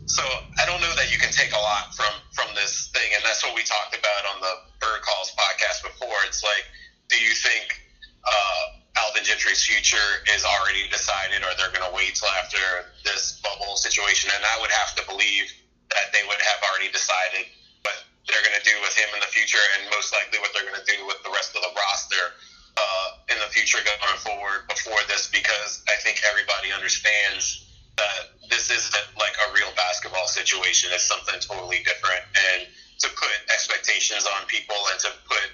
so 0.10 0.26
I 0.58 0.66
don't 0.66 0.82
know 0.82 0.94
that 0.98 1.14
you 1.14 1.20
can 1.20 1.32
take 1.32 1.54
a 1.54 1.62
lot 1.62 1.96
from 1.96 2.12
from 2.32 2.52
this 2.56 2.90
thing, 2.92 3.12
and 3.16 3.24
that's 3.24 3.44
what 3.44 3.56
we 3.56 3.64
talked 3.64 3.96
about 3.96 4.36
on 4.36 4.42
the 4.42 4.54
Bird 4.80 5.02
Calls 5.04 5.32
podcast 5.36 5.84
before. 5.84 6.20
It's 6.28 6.44
like, 6.44 6.66
do 7.08 7.18
you 7.20 7.32
think? 7.32 7.80
Uh, 8.20 8.79
Alvin 9.06 9.24
Gentry's 9.24 9.64
future 9.64 10.24
is 10.28 10.44
already 10.44 10.88
decided, 10.90 11.44
or 11.44 11.56
they're 11.56 11.72
going 11.72 11.86
to 11.86 11.96
wait 11.96 12.16
till 12.16 12.30
after 12.36 12.60
this 13.04 13.40
bubble 13.40 13.76
situation. 13.76 14.30
And 14.36 14.44
I 14.44 14.60
would 14.60 14.72
have 14.72 14.96
to 15.00 15.04
believe 15.08 15.48
that 15.90 16.12
they 16.12 16.24
would 16.28 16.42
have 16.42 16.60
already 16.70 16.92
decided 16.92 17.48
what 17.82 17.96
they're 18.28 18.44
going 18.44 18.58
to 18.60 18.66
do 18.68 18.76
with 18.84 18.94
him 18.94 19.10
in 19.16 19.20
the 19.24 19.32
future, 19.32 19.62
and 19.78 19.90
most 19.90 20.14
likely 20.14 20.40
what 20.40 20.52
they're 20.54 20.68
going 20.68 20.78
to 20.80 20.90
do 20.90 21.06
with 21.08 21.18
the 21.24 21.32
rest 21.32 21.56
of 21.56 21.62
the 21.64 21.74
roster 21.74 22.36
uh, 22.78 23.08
in 23.32 23.38
the 23.40 23.50
future 23.50 23.80
going 23.82 24.20
forward 24.22 24.68
before 24.68 25.00
this, 25.08 25.28
because 25.32 25.82
I 25.90 25.98
think 26.04 26.22
everybody 26.28 26.72
understands 26.72 27.66
that 27.98 28.32
this 28.48 28.72
isn't 28.72 29.10
like 29.18 29.36
a 29.48 29.54
real 29.54 29.72
basketball 29.76 30.28
situation. 30.28 30.90
It's 30.94 31.08
something 31.08 31.40
totally 31.40 31.84
different, 31.84 32.24
and 32.36 32.68
to 33.00 33.08
put 33.16 33.32
expectations 33.52 34.28
on 34.28 34.46
people 34.48 34.76
and 34.92 35.00
to 35.00 35.10
put 35.28 35.48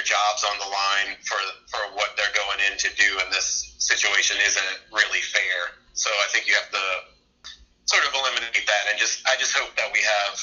their 0.00 0.16
jobs 0.16 0.44
on 0.48 0.56
the 0.56 0.70
line 0.72 1.16
for 1.28 1.36
for 1.68 1.92
what 1.92 2.16
they're 2.16 2.32
going 2.32 2.56
in 2.72 2.78
to 2.78 2.88
do 2.96 3.20
in 3.20 3.28
this 3.30 3.76
situation 3.76 4.36
isn't 4.40 4.80
really 4.92 5.20
fair. 5.20 5.76
So 5.92 6.08
I 6.08 6.26
think 6.32 6.48
you 6.48 6.54
have 6.56 6.72
to 6.72 6.86
sort 7.84 8.08
of 8.08 8.14
eliminate 8.16 8.64
that 8.64 8.88
and 8.88 8.98
just 8.98 9.20
I 9.28 9.36
just 9.36 9.52
hope 9.52 9.76
that 9.76 9.92
we 9.92 10.00
have 10.00 10.40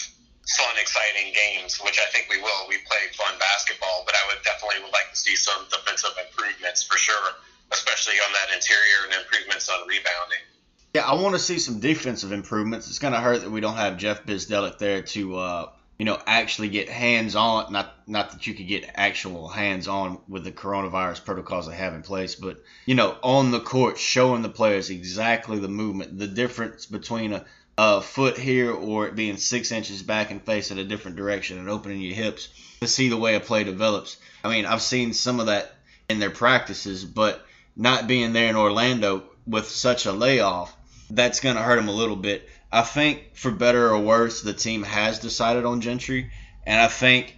fun, 0.61 0.77
exciting 0.79 1.33
games, 1.33 1.81
which 1.81 1.97
I 1.99 2.05
think 2.13 2.29
we 2.29 2.37
will. 2.37 2.69
We 2.69 2.77
play 2.85 3.09
fun 3.17 3.33
basketball, 3.39 4.03
but 4.05 4.15
I 4.15 4.23
would 4.29 4.43
definitely 4.45 4.83
would 4.85 4.93
like 4.93 5.09
to 5.11 5.17
see 5.17 5.35
some 5.35 5.65
defensive 5.73 6.13
improvements 6.21 6.83
for 6.83 6.97
sure, 6.97 7.33
especially 7.71 8.21
on 8.21 8.31
that 8.31 8.55
interior 8.55 9.09
and 9.09 9.13
improvements 9.25 9.67
on 9.69 9.87
rebounding. 9.87 10.45
Yeah, 10.93 11.05
I 11.05 11.15
want 11.15 11.35
to 11.35 11.39
see 11.39 11.59
some 11.59 11.79
defensive 11.79 12.31
improvements. 12.31 12.87
It's 12.87 12.99
going 12.99 13.13
to 13.13 13.19
hurt 13.19 13.41
that 13.41 13.51
we 13.51 13.59
don't 13.59 13.75
have 13.75 13.97
Jeff 13.97 14.23
Bzdelik 14.23 14.77
there 14.77 15.01
to 15.01 15.35
uh, 15.35 15.69
you 15.97 16.05
know, 16.05 16.19
actually 16.27 16.69
get 16.69 16.89
hands 16.89 17.35
on. 17.35 17.71
Not 17.71 17.93
not 18.07 18.31
that 18.31 18.45
you 18.45 18.53
could 18.53 18.67
get 18.67 18.89
actual 18.95 19.47
hands 19.47 19.87
on 19.87 20.19
with 20.27 20.43
the 20.43 20.51
coronavirus 20.51 21.25
protocols 21.25 21.67
they 21.67 21.75
have 21.75 21.93
in 21.93 22.03
place, 22.03 22.35
but 22.35 22.61
you 22.85 22.95
know, 22.95 23.17
on 23.23 23.51
the 23.51 23.59
court, 23.59 23.97
showing 23.97 24.41
the 24.41 24.49
players 24.49 24.89
exactly 24.89 25.59
the 25.59 25.67
movement, 25.67 26.17
the 26.17 26.27
difference 26.27 26.85
between 26.85 27.33
a, 27.33 27.45
a 27.77 28.01
foot 28.01 28.37
here 28.37 28.71
or 28.71 29.07
it 29.07 29.15
being 29.15 29.37
six 29.37 29.71
inches 29.71 30.03
back 30.03 30.31
and 30.31 30.43
facing 30.43 30.77
a 30.77 30.83
different 30.83 31.17
direction 31.17 31.57
and 31.57 31.69
opening 31.69 32.01
your 32.01 32.15
hips 32.15 32.49
to 32.81 32.87
see 32.87 33.09
the 33.09 33.17
way 33.17 33.35
a 33.35 33.39
play 33.39 33.63
develops. 33.63 34.17
I 34.43 34.49
mean, 34.49 34.65
I've 34.65 34.81
seen 34.81 35.13
some 35.13 35.39
of 35.39 35.47
that 35.47 35.73
in 36.09 36.19
their 36.19 36.29
practices, 36.29 37.03
but 37.03 37.45
not 37.75 38.07
being 38.07 38.33
there 38.33 38.49
in 38.49 38.55
Orlando 38.55 39.23
with 39.45 39.67
such 39.67 40.05
a 40.05 40.11
layoff, 40.11 40.75
that's 41.09 41.39
going 41.39 41.55
to 41.55 41.61
hurt 41.61 41.77
them 41.77 41.87
a 41.87 41.93
little 41.93 42.15
bit. 42.15 42.47
I 42.71 42.81
think 42.81 43.35
for 43.35 43.51
better 43.51 43.89
or 43.89 43.99
worse, 43.99 44.41
the 44.41 44.53
team 44.53 44.83
has 44.83 45.19
decided 45.19 45.65
on 45.65 45.81
Gentry, 45.81 46.31
and 46.65 46.79
I 46.79 46.87
think 46.87 47.37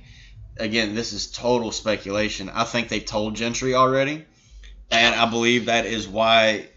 again 0.58 0.96
this 0.96 1.14
is 1.14 1.32
total 1.32 1.72
speculation. 1.72 2.50
I 2.50 2.64
think 2.64 2.90
they 2.90 3.00
told 3.00 3.36
Gentry 3.36 3.76
already, 3.76 4.26
and 4.90 5.16
I 5.16 5.30
believe 5.30 5.66
that 5.66 5.86
is 5.86 6.08
why 6.08 6.68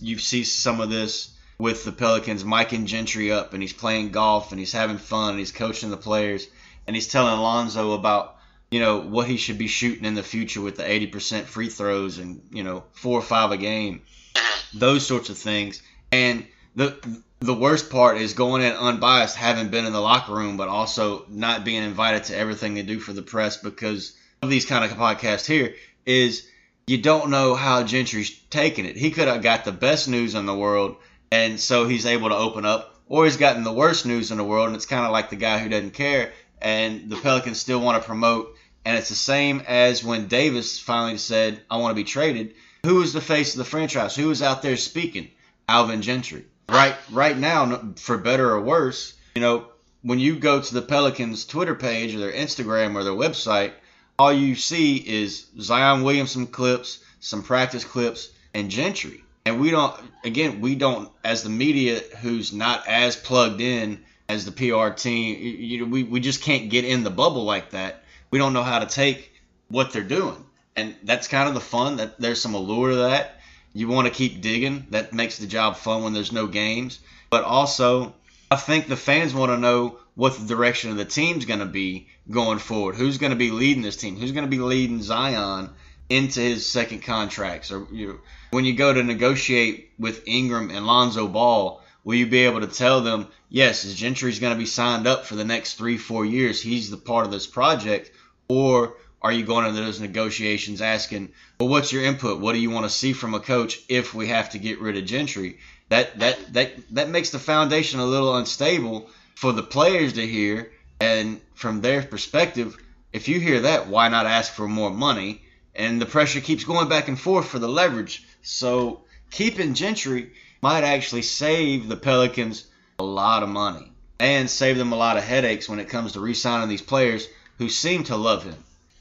you 0.00 0.18
see 0.18 0.44
some 0.44 0.80
of 0.80 0.90
this 0.90 1.30
with 1.58 1.84
the 1.84 1.92
Pelicans, 1.92 2.42
miking 2.42 2.86
Gentry 2.86 3.30
up, 3.30 3.52
and 3.52 3.62
he's 3.62 3.72
playing 3.72 4.10
golf, 4.10 4.50
and 4.50 4.58
he's 4.58 4.72
having 4.72 4.98
fun, 4.98 5.30
and 5.30 5.38
he's 5.38 5.52
coaching 5.52 5.90
the 5.90 5.96
players, 5.96 6.46
and 6.86 6.96
he's 6.96 7.08
telling 7.08 7.38
Alonzo 7.38 7.92
about 7.92 8.36
you 8.70 8.80
know 8.80 8.98
what 8.98 9.28
he 9.28 9.36
should 9.36 9.58
be 9.58 9.68
shooting 9.68 10.04
in 10.04 10.14
the 10.14 10.22
future 10.22 10.60
with 10.60 10.76
the 10.76 10.82
80% 10.82 11.44
free 11.44 11.68
throws 11.68 12.18
and 12.18 12.42
you 12.50 12.62
know 12.64 12.84
four 12.92 13.18
or 13.18 13.22
five 13.22 13.52
a 13.52 13.56
game, 13.56 14.02
mm-hmm. 14.34 14.78
those 14.78 15.06
sorts 15.06 15.28
of 15.28 15.38
things. 15.38 15.82
And 16.12 16.46
the 16.74 17.22
the 17.40 17.54
worst 17.54 17.90
part 17.90 18.18
is 18.18 18.34
going 18.34 18.62
in 18.62 18.72
unbiased, 18.72 19.36
having 19.36 19.68
been 19.68 19.86
in 19.86 19.92
the 19.92 20.00
locker 20.00 20.32
room, 20.32 20.56
but 20.56 20.68
also 20.68 21.24
not 21.28 21.64
being 21.64 21.82
invited 21.82 22.24
to 22.24 22.36
everything 22.36 22.74
they 22.74 22.82
do 22.82 23.00
for 23.00 23.12
the 23.12 23.22
press 23.22 23.56
because 23.56 24.16
of 24.42 24.50
these 24.50 24.66
kind 24.66 24.84
of 24.84 24.96
podcasts 24.96 25.46
here. 25.46 25.74
Is 26.06 26.46
you 26.86 26.98
don't 26.98 27.30
know 27.30 27.54
how 27.54 27.82
Gentry's 27.82 28.30
taking 28.50 28.84
it. 28.84 28.96
He 28.96 29.10
could 29.10 29.28
have 29.28 29.42
got 29.42 29.64
the 29.64 29.72
best 29.72 30.08
news 30.08 30.34
in 30.34 30.46
the 30.46 30.54
world 30.54 30.96
and 31.32 31.60
so 31.60 31.86
he's 31.86 32.06
able 32.06 32.28
to 32.28 32.36
open 32.36 32.64
up. 32.64 32.96
Or 33.08 33.24
he's 33.24 33.36
gotten 33.36 33.64
the 33.64 33.72
worst 33.72 34.06
news 34.06 34.30
in 34.30 34.38
the 34.38 34.44
world, 34.44 34.68
and 34.68 34.76
it's 34.76 34.86
kind 34.86 35.04
of 35.04 35.10
like 35.10 35.30
the 35.30 35.36
guy 35.36 35.58
who 35.58 35.68
doesn't 35.68 35.94
care, 35.94 36.32
and 36.62 37.10
the 37.10 37.16
Pelicans 37.16 37.60
still 37.60 37.80
want 37.80 38.00
to 38.00 38.06
promote. 38.06 38.56
And 38.84 38.96
it's 38.96 39.08
the 39.08 39.16
same 39.16 39.62
as 39.66 40.04
when 40.04 40.28
Davis 40.28 40.78
finally 40.78 41.18
said, 41.18 41.60
"I 41.68 41.78
want 41.78 41.90
to 41.90 41.96
be 41.96 42.04
traded." 42.04 42.54
Who 42.84 42.96
was 42.96 43.12
the 43.12 43.20
face 43.20 43.52
of 43.52 43.58
the 43.58 43.64
franchise? 43.64 44.14
Who 44.14 44.28
was 44.28 44.42
out 44.42 44.62
there 44.62 44.76
speaking? 44.76 45.28
Alvin 45.68 46.02
Gentry. 46.02 46.44
Right, 46.70 46.94
right 47.10 47.36
now, 47.36 47.92
for 47.96 48.16
better 48.16 48.50
or 48.50 48.60
worse, 48.60 49.14
you 49.34 49.40
know, 49.40 49.66
when 50.02 50.18
you 50.18 50.36
go 50.36 50.60
to 50.60 50.74
the 50.74 50.82
Pelicans' 50.82 51.44
Twitter 51.44 51.74
page 51.74 52.14
or 52.14 52.18
their 52.20 52.32
Instagram 52.32 52.94
or 52.94 53.02
their 53.02 53.12
website, 53.12 53.72
all 54.18 54.32
you 54.32 54.54
see 54.54 54.96
is 54.96 55.46
Zion 55.60 56.02
Williamson 56.02 56.46
clips, 56.46 57.00
some 57.18 57.42
practice 57.42 57.84
clips, 57.84 58.30
and 58.54 58.70
Gentry. 58.70 59.24
And 59.44 59.60
we 59.60 59.70
don't 59.70 59.98
again 60.22 60.60
we 60.60 60.74
don't 60.74 61.10
as 61.24 61.42
the 61.42 61.50
media 61.50 62.00
who's 62.20 62.52
not 62.52 62.86
as 62.86 63.16
plugged 63.16 63.60
in 63.60 64.04
as 64.28 64.44
the 64.44 64.52
PR 64.52 64.90
team 64.90 65.38
you 65.40 65.80
know 65.80 65.86
we, 65.86 66.04
we 66.04 66.20
just 66.20 66.42
can't 66.42 66.68
get 66.68 66.84
in 66.84 67.02
the 67.02 67.10
bubble 67.10 67.44
like 67.44 67.70
that. 67.70 68.04
We 68.30 68.38
don't 68.38 68.52
know 68.52 68.62
how 68.62 68.78
to 68.78 68.86
take 68.86 69.32
what 69.68 69.92
they're 69.92 70.02
doing. 70.02 70.44
And 70.76 70.94
that's 71.02 71.26
kind 71.26 71.48
of 71.48 71.54
the 71.54 71.60
fun 71.60 71.96
that 71.96 72.20
there's 72.20 72.40
some 72.40 72.54
allure 72.54 72.90
to 72.90 72.96
that 72.96 73.39
you 73.72 73.88
want 73.88 74.06
to 74.06 74.12
keep 74.12 74.40
digging? 74.40 74.86
That 74.90 75.12
makes 75.12 75.38
the 75.38 75.46
job 75.46 75.76
fun 75.76 76.02
when 76.02 76.12
there's 76.12 76.32
no 76.32 76.46
games. 76.46 76.98
But 77.30 77.44
also 77.44 78.14
I 78.50 78.56
think 78.56 78.88
the 78.88 78.96
fans 78.96 79.32
want 79.32 79.52
to 79.52 79.58
know 79.58 79.98
what 80.16 80.36
the 80.36 80.46
direction 80.46 80.90
of 80.90 80.96
the 80.96 81.04
team's 81.04 81.44
going 81.44 81.60
to 81.60 81.66
be 81.66 82.08
going 82.28 82.58
forward. 82.58 82.96
Who's 82.96 83.18
going 83.18 83.30
to 83.30 83.36
be 83.36 83.52
leading 83.52 83.82
this 83.82 83.96
team? 83.96 84.16
Who's 84.16 84.32
going 84.32 84.44
to 84.44 84.50
be 84.50 84.58
leading 84.58 85.02
Zion 85.02 85.70
into 86.08 86.40
his 86.40 86.68
second 86.68 87.02
contracts? 87.02 87.70
Or 87.70 87.86
you 87.92 88.08
know, 88.08 88.18
when 88.50 88.64
you 88.64 88.74
go 88.74 88.92
to 88.92 89.04
negotiate 89.04 89.90
with 90.00 90.26
Ingram 90.26 90.70
and 90.70 90.84
Lonzo 90.84 91.28
Ball, 91.28 91.80
will 92.02 92.16
you 92.16 92.26
be 92.26 92.40
able 92.40 92.60
to 92.60 92.66
tell 92.66 93.02
them, 93.02 93.28
yes, 93.48 93.84
Gentry's 93.94 94.40
going 94.40 94.52
to 94.52 94.58
be 94.58 94.66
signed 94.66 95.06
up 95.06 95.26
for 95.26 95.36
the 95.36 95.44
next 95.44 95.74
three, 95.74 95.96
four 95.96 96.26
years? 96.26 96.60
He's 96.60 96.90
the 96.90 96.96
part 96.96 97.26
of 97.26 97.30
this 97.30 97.46
project. 97.46 98.10
Or 98.48 98.96
are 99.22 99.32
you 99.32 99.44
going 99.44 99.66
into 99.66 99.80
those 99.80 100.00
negotiations 100.00 100.80
asking, 100.80 101.30
well, 101.58 101.68
what's 101.68 101.92
your 101.92 102.04
input? 102.04 102.40
What 102.40 102.54
do 102.54 102.58
you 102.58 102.70
want 102.70 102.86
to 102.86 102.90
see 102.90 103.12
from 103.12 103.34
a 103.34 103.40
coach 103.40 103.80
if 103.88 104.14
we 104.14 104.28
have 104.28 104.50
to 104.50 104.58
get 104.58 104.80
rid 104.80 104.96
of 104.96 105.04
Gentry? 105.04 105.58
That, 105.90 106.18
that, 106.20 106.52
that, 106.54 106.72
that 106.94 107.10
makes 107.10 107.30
the 107.30 107.38
foundation 107.38 108.00
a 108.00 108.06
little 108.06 108.36
unstable 108.36 109.10
for 109.34 109.52
the 109.52 109.62
players 109.62 110.14
to 110.14 110.26
hear. 110.26 110.72
And 111.00 111.40
from 111.54 111.80
their 111.80 112.02
perspective, 112.02 112.76
if 113.12 113.28
you 113.28 113.40
hear 113.40 113.60
that, 113.60 113.88
why 113.88 114.08
not 114.08 114.26
ask 114.26 114.52
for 114.52 114.68
more 114.68 114.90
money? 114.90 115.42
And 115.74 116.00
the 116.00 116.06
pressure 116.06 116.40
keeps 116.40 116.64
going 116.64 116.88
back 116.88 117.08
and 117.08 117.20
forth 117.20 117.48
for 117.48 117.58
the 117.58 117.68
leverage. 117.68 118.24
So 118.42 119.02
keeping 119.30 119.74
Gentry 119.74 120.32
might 120.62 120.84
actually 120.84 121.22
save 121.22 121.88
the 121.88 121.96
Pelicans 121.96 122.66
a 122.98 123.04
lot 123.04 123.42
of 123.42 123.48
money 123.48 123.92
and 124.18 124.48
save 124.48 124.76
them 124.76 124.92
a 124.92 124.96
lot 124.96 125.16
of 125.16 125.24
headaches 125.24 125.68
when 125.68 125.78
it 125.78 125.88
comes 125.88 126.12
to 126.12 126.20
re-signing 126.20 126.68
these 126.68 126.82
players 126.82 127.26
who 127.58 127.68
seem 127.68 128.04
to 128.04 128.16
love 128.16 128.44
him. 128.44 128.56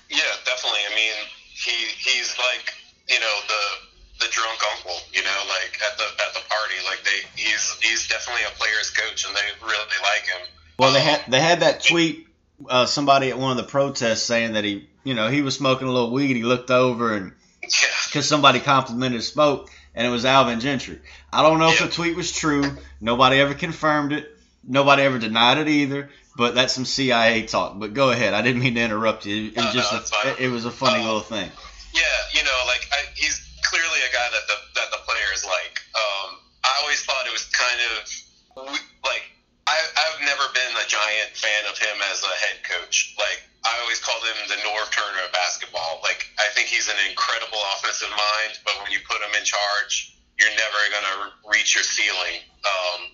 Yeah, 0.10 0.34
definitely. 0.46 0.82
I 0.92 0.96
mean, 0.96 1.14
he 1.54 1.72
he's 1.98 2.38
like 2.38 2.74
you 3.08 3.20
know 3.20 3.36
the 3.48 4.26
the 4.26 4.32
drunk 4.32 4.60
uncle, 4.76 4.98
you 5.14 5.24
know, 5.24 5.40
like 5.48 5.80
at 5.82 5.98
the 5.98 6.04
at 6.04 6.34
the 6.34 6.42
party. 6.50 6.76
Like 6.86 7.04
they 7.04 7.28
he's 7.36 7.78
he's 7.82 8.08
definitely 8.08 8.44
a 8.44 8.56
player's 8.58 8.90
coach, 8.92 9.26
and 9.26 9.36
they 9.36 9.66
really 9.66 10.00
like 10.02 10.26
him. 10.28 10.48
Well, 10.78 10.94
they 10.94 11.02
had 11.02 11.24
they 11.28 11.42
had 11.42 11.62
that 11.62 11.84
tweet. 11.84 12.28
Uh, 12.68 12.86
somebody 12.86 13.30
at 13.30 13.40
one 13.40 13.52
of 13.52 13.58
the 13.58 13.72
protests 13.72 14.24
saying 14.24 14.52
that 14.52 14.66
he, 14.66 14.90
you 15.06 15.14
know, 15.14 15.30
he 15.30 15.42
was 15.42 15.56
smoking 15.56 15.88
a 15.88 15.92
little 15.92 16.12
weed. 16.12 16.36
He 16.36 16.44
looked 16.44 16.70
over 16.70 17.16
and 17.16 17.32
because 17.62 18.28
somebody 18.28 18.60
complimented 18.60 19.24
Smoke, 19.24 19.70
and 19.96 20.06
it 20.06 20.10
was 20.10 20.26
Alvin 20.26 20.60
Gentry. 20.60 21.00
I 21.32 21.42
don't 21.42 21.60
know 21.60 21.70
if 21.70 21.80
the 21.80 21.88
tweet 21.88 22.16
was 22.16 22.32
true. 22.32 22.64
Nobody 23.00 23.40
ever 23.40 23.54
confirmed 23.54 24.12
it. 24.12 24.38
Nobody 24.68 25.04
ever 25.04 25.20
denied 25.20 25.58
it 25.58 25.68
either. 25.68 26.10
But 26.40 26.56
that's 26.56 26.72
some 26.72 26.88
CIA 26.88 27.44
talk. 27.44 27.76
But 27.76 27.92
go 27.92 28.16
ahead. 28.16 28.32
I 28.32 28.40
didn't 28.40 28.64
mean 28.64 28.80
to 28.80 28.82
interrupt 28.82 29.28
you. 29.28 29.52
It 29.52 29.60
was 29.60 29.76
just 29.76 29.92
no, 29.92 30.32
a, 30.32 30.40
it 30.40 30.48
was 30.48 30.64
a 30.64 30.72
funny 30.72 31.04
little 31.04 31.20
thing. 31.20 31.52
Yeah, 31.92 32.20
you 32.32 32.48
know, 32.48 32.60
like 32.64 32.88
I, 32.96 33.12
he's 33.12 33.44
clearly 33.68 34.00
a 34.08 34.12
guy 34.16 34.24
that 34.24 34.48
the 34.48 34.58
that 34.80 34.88
the 34.88 35.04
players 35.04 35.44
like. 35.44 35.84
Um, 36.00 36.40
I 36.64 36.72
always 36.80 37.04
thought 37.04 37.28
it 37.28 37.36
was 37.36 37.44
kind 37.52 37.80
of 37.92 38.72
like 39.04 39.28
I, 39.68 39.76
I've 39.84 40.24
never 40.24 40.48
been 40.56 40.80
a 40.80 40.88
giant 40.88 41.36
fan 41.36 41.68
of 41.68 41.76
him 41.76 42.00
as 42.08 42.24
a 42.24 42.32
head 42.40 42.64
coach. 42.64 43.20
Like 43.20 43.44
I 43.68 43.76
always 43.84 44.00
called 44.00 44.24
him 44.24 44.40
the 44.48 44.64
Norv 44.64 44.88
Turner 44.96 45.28
of 45.28 45.36
basketball. 45.36 46.00
Like 46.08 46.24
I 46.40 46.48
think 46.56 46.72
he's 46.72 46.88
an 46.88 46.96
incredible 47.12 47.60
offensive 47.76 48.16
mind, 48.16 48.64
but 48.64 48.80
when 48.80 48.96
you 48.96 49.04
put 49.04 49.20
him 49.20 49.36
in 49.36 49.44
charge, 49.44 50.16
you're 50.40 50.56
never 50.56 50.80
gonna 50.88 51.36
reach 51.52 51.76
your 51.76 51.84
ceiling. 51.84 52.48
Um, 52.64 53.12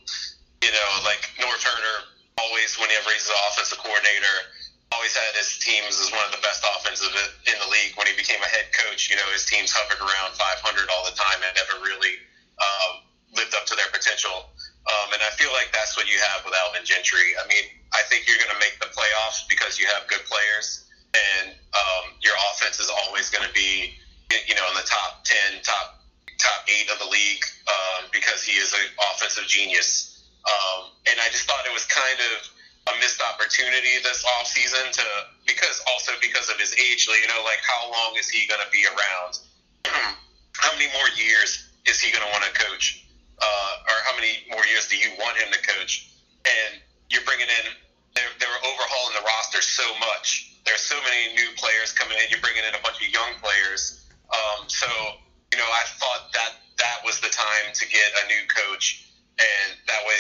you 0.62 0.70
know, 0.70 0.90
like 1.10 1.26
Norv 1.42 1.58
Turner 1.58 2.06
always, 2.40 2.76
whenever 2.78 3.10
he's 3.12 3.28
the 3.28 3.38
offensive 3.52 3.80
coordinator, 3.80 4.36
always 4.94 5.16
had 5.16 5.34
his 5.36 5.60
teams 5.60 6.00
as 6.00 6.12
one 6.12 6.24
of 6.24 6.32
the 6.32 6.44
best 6.46 6.64
offensive 6.64 7.12
in 7.48 7.58
the 7.60 7.70
league. 7.72 7.96
When 7.98 8.08
he 8.08 8.16
became 8.16 8.40
a 8.44 8.52
head 8.52 8.70
coach, 8.72 9.10
you 9.10 9.16
know, 9.16 9.28
his 9.34 9.46
teams 9.46 9.74
hovered 9.74 10.00
around 10.00 10.38
500 10.38 10.88
all 10.94 11.04
the 11.08 11.16
time 11.18 11.42
and 11.42 11.52
never 11.56 11.82
really 11.84 12.22
um, 12.62 13.04
lived 13.36 13.56
up 13.56 13.66
to 13.68 13.76
their 13.76 13.90
potential. 13.92 14.52
Um, 14.86 15.18
and 15.18 15.22
I 15.26 15.34
feel 15.34 15.50
like 15.58 15.74
that's 15.74 15.98
what 15.98 16.06
you 16.06 16.22
have 16.22 16.46
with 16.46 16.54
Alvin 16.62 16.86
Gentry. 16.86 17.34
I 17.42 17.44
mean, 17.50 17.66
I 17.98 18.06
think 18.06 18.30
you're 18.30 18.38
going 18.38 18.54
to 18.54 18.62
make 18.62 18.78
the 18.78 18.92
playoffs 18.94 19.50
because 19.50 19.82
you 19.82 19.90
have 19.90 20.06
good 20.06 20.22
players, 20.30 20.86
and 21.16 21.50
um, 21.74 22.14
your 22.22 22.38
offense 22.54 22.78
is 22.78 22.92
always 22.92 23.34
going 23.34 23.48
to 23.48 23.54
be, 23.58 23.98
you 24.46 24.54
know, 24.54 24.66
in 24.70 24.76
the 24.78 24.86
top 24.86 25.26
ten, 25.26 25.64
top 25.66 26.06
top 26.38 26.68
eight 26.70 26.86
of 26.92 27.00
the 27.00 27.10
league 27.10 27.42
um, 27.66 28.06
because 28.12 28.44
he 28.44 28.60
is 28.60 28.74
an 28.74 28.86
offensive 29.12 29.46
genius. 29.48 30.15
Um, 30.46 30.94
and 31.10 31.18
I 31.20 31.30
just 31.30 31.50
thought 31.50 31.66
it 31.66 31.74
was 31.74 31.86
kind 31.86 32.20
of 32.34 32.94
a 32.94 33.00
missed 33.02 33.22
opportunity 33.22 33.98
this 34.04 34.24
offseason 34.24 34.92
to 34.94 35.06
because 35.48 35.82
also 35.90 36.14
because 36.22 36.50
of 36.50 36.58
his 36.58 36.74
age, 36.78 37.08
you 37.10 37.28
know, 37.28 37.42
like 37.44 37.60
how 37.66 37.90
long 37.90 38.14
is 38.18 38.30
he 38.30 38.48
going 38.48 38.62
to 38.62 38.70
be 38.70 38.86
around? 38.86 39.40
how 40.54 40.72
many 40.74 40.86
more 40.94 41.10
years 41.18 41.66
is 41.86 42.00
he 42.00 42.12
going 42.12 42.24
to 42.24 42.32
want 42.32 42.46
to 42.46 42.54
coach? 42.54 43.06
uh, 43.40 43.90
or 43.92 43.98
how 44.04 44.16
many 44.16 44.46
more 44.50 44.64
years 44.66 44.88
do 44.88 44.96
you 44.98 45.12
want 45.20 45.38
him 45.38 45.52
to 45.52 45.62
coach? 45.62 46.08
And 46.46 46.80
you're 47.10 47.24
bringing 47.24 47.48
in, 47.48 47.66
they're, 48.16 48.32
they're 48.40 48.62
overhauling 48.64 49.16
the 49.16 49.26
roster 49.26 49.62
so 49.62 49.86
much. 50.00 50.52
There's 50.66 50.82
so 50.82 50.96
many 51.04 51.36
new 51.36 51.50
players 51.56 51.92
coming 51.92 52.18
in. 52.18 52.26
You're 52.30 52.42
bringing 52.42 52.64
in 52.64 52.74
a 52.74 52.82
bunch 52.82 53.02
of 53.02 53.10
young 53.10 53.38
players. 53.42 54.06
Um, 54.32 54.68
so, 54.68 54.88
you 55.52 55.58
know, 55.58 55.68
I 55.68 55.84
thought 56.00 56.32
that 56.34 56.52
that 56.78 56.98
was 57.06 57.20
the 57.20 57.30
time 57.30 57.74
to 57.74 57.88
get 57.88 58.12
a 58.24 58.28
new 58.28 58.44
coach, 58.48 59.05
and 59.40 59.68
that 59.88 60.02
way 60.08 60.20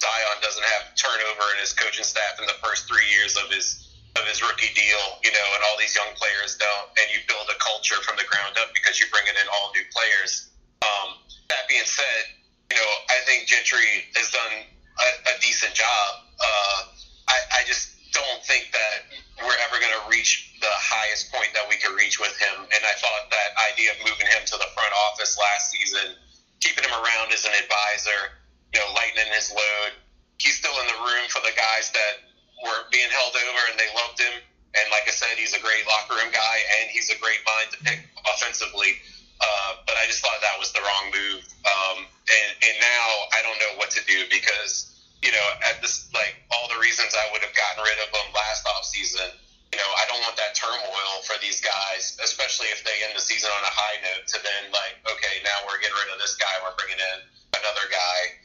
Zion 0.00 0.38
doesn't 0.42 0.64
have 0.64 0.94
turnover 0.96 1.46
in 1.54 1.58
his 1.60 1.72
coaching 1.72 2.04
staff 2.04 2.40
in 2.40 2.46
the 2.46 2.58
first 2.60 2.88
three 2.88 3.06
years 3.12 3.36
of 3.36 3.48
his 3.50 3.84
of 4.14 4.22
his 4.30 4.38
rookie 4.42 4.70
deal, 4.78 5.18
you 5.26 5.32
know, 5.34 5.48
and 5.58 5.60
all 5.66 5.74
these 5.74 5.94
young 5.94 6.14
players 6.14 6.54
don't, 6.54 6.86
and 7.02 7.10
you 7.10 7.18
build 7.26 7.50
a 7.50 7.58
culture 7.58 7.98
from 8.06 8.14
the 8.14 8.22
ground 8.30 8.54
up 8.62 8.70
because 8.70 9.02
you're 9.02 9.10
bringing 9.10 9.34
in 9.34 9.46
all 9.50 9.74
new 9.74 9.82
players. 9.90 10.54
Um, 10.86 11.18
that 11.50 11.66
being 11.66 11.82
said, 11.82 12.30
you 12.70 12.78
know, 12.78 12.90
I 13.10 13.18
think 13.26 13.50
Gentry 13.50 14.06
has 14.14 14.30
done 14.30 14.54
a, 14.70 15.08
a 15.30 15.40
decent 15.42 15.74
job. 15.74 16.10
Uh, 16.38 16.78
I, 17.26 17.38
I 17.58 17.60
just 17.66 17.90
don't 18.14 18.38
think 18.46 18.70
that 18.70 19.10
we're 19.42 19.58
ever 19.66 19.82
going 19.82 19.90
to 19.98 20.04
reach 20.06 20.54
the 20.62 20.70
highest 20.70 21.34
point 21.34 21.50
that 21.58 21.66
we 21.66 21.74
could 21.82 21.98
reach 21.98 22.22
with 22.22 22.38
him. 22.38 22.62
And 22.70 22.82
I 22.86 22.94
thought 23.02 23.34
that 23.34 23.50
idea 23.74 23.90
of 23.90 23.98
moving 24.06 24.30
him 24.30 24.46
to 24.46 24.56
the 24.56 24.70
front 24.78 24.94
office 25.10 25.34
last 25.34 25.74
season, 25.74 26.14
keeping 26.62 26.86
him 26.86 26.94
around 26.94 27.34
as 27.34 27.42
an 27.42 27.54
advisor, 27.58 28.38
you 28.74 28.82
know, 28.82 28.90
lightening 28.98 29.30
his 29.30 29.54
load. 29.54 29.94
He's 30.42 30.58
still 30.58 30.74
in 30.82 30.86
the 30.90 30.98
room 31.06 31.30
for 31.30 31.38
the 31.46 31.54
guys 31.54 31.94
that 31.94 32.26
were 32.58 32.90
being 32.90 33.06
held 33.14 33.38
over 33.38 33.62
and 33.70 33.78
they 33.78 33.86
loved 33.94 34.18
him. 34.18 34.34
And 34.74 34.90
like 34.90 35.06
I 35.06 35.14
said, 35.14 35.38
he's 35.38 35.54
a 35.54 35.62
great 35.62 35.86
locker 35.86 36.18
room 36.18 36.34
guy 36.34 36.56
and 36.82 36.90
he's 36.90 37.06
a 37.14 37.18
great 37.22 37.38
mind 37.46 37.70
to 37.70 37.78
pick 37.86 38.02
offensively. 38.26 38.98
Uh, 39.38 39.78
but 39.86 39.94
I 39.94 40.10
just 40.10 40.18
thought 40.18 40.34
that 40.42 40.58
was 40.58 40.74
the 40.74 40.82
wrong 40.82 41.06
move. 41.14 41.46
Um, 41.62 41.98
and, 42.26 42.50
and 42.66 42.76
now 42.82 43.06
I 43.30 43.46
don't 43.46 43.58
know 43.62 43.78
what 43.78 43.94
to 43.94 44.02
do 44.10 44.26
because, 44.26 44.90
you 45.22 45.30
know, 45.30 45.46
at 45.70 45.78
this, 45.78 46.10
like 46.10 46.34
all 46.50 46.66
the 46.66 46.82
reasons 46.82 47.14
I 47.14 47.30
would 47.30 47.46
have 47.46 47.54
gotten 47.54 47.86
rid 47.86 47.98
of 48.02 48.10
them 48.10 48.34
last 48.34 48.66
off 48.74 48.82
season, 48.82 49.30
you 49.70 49.78
know, 49.78 49.90
I 49.98 50.06
don't 50.10 50.22
want 50.26 50.34
that 50.38 50.58
turmoil 50.58 51.14
for 51.26 51.38
these 51.38 51.62
guys, 51.62 52.18
especially 52.22 52.70
if 52.74 52.82
they 52.82 52.94
end 53.06 53.14
the 53.14 53.22
season 53.22 53.50
on 53.54 53.62
a 53.62 53.74
high 53.74 53.98
note 54.02 54.26
to 54.34 54.38
then 54.42 54.70
like, 54.74 54.98
okay, 55.06 55.42
now 55.46 55.62
we're 55.66 55.78
getting 55.78 55.98
rid 55.98 56.10
of 56.10 56.18
this 56.18 56.34
guy, 56.38 56.50
we're 56.62 56.74
bringing 56.78 56.98
in 56.98 57.18
another 57.58 57.86
guy 57.90 58.43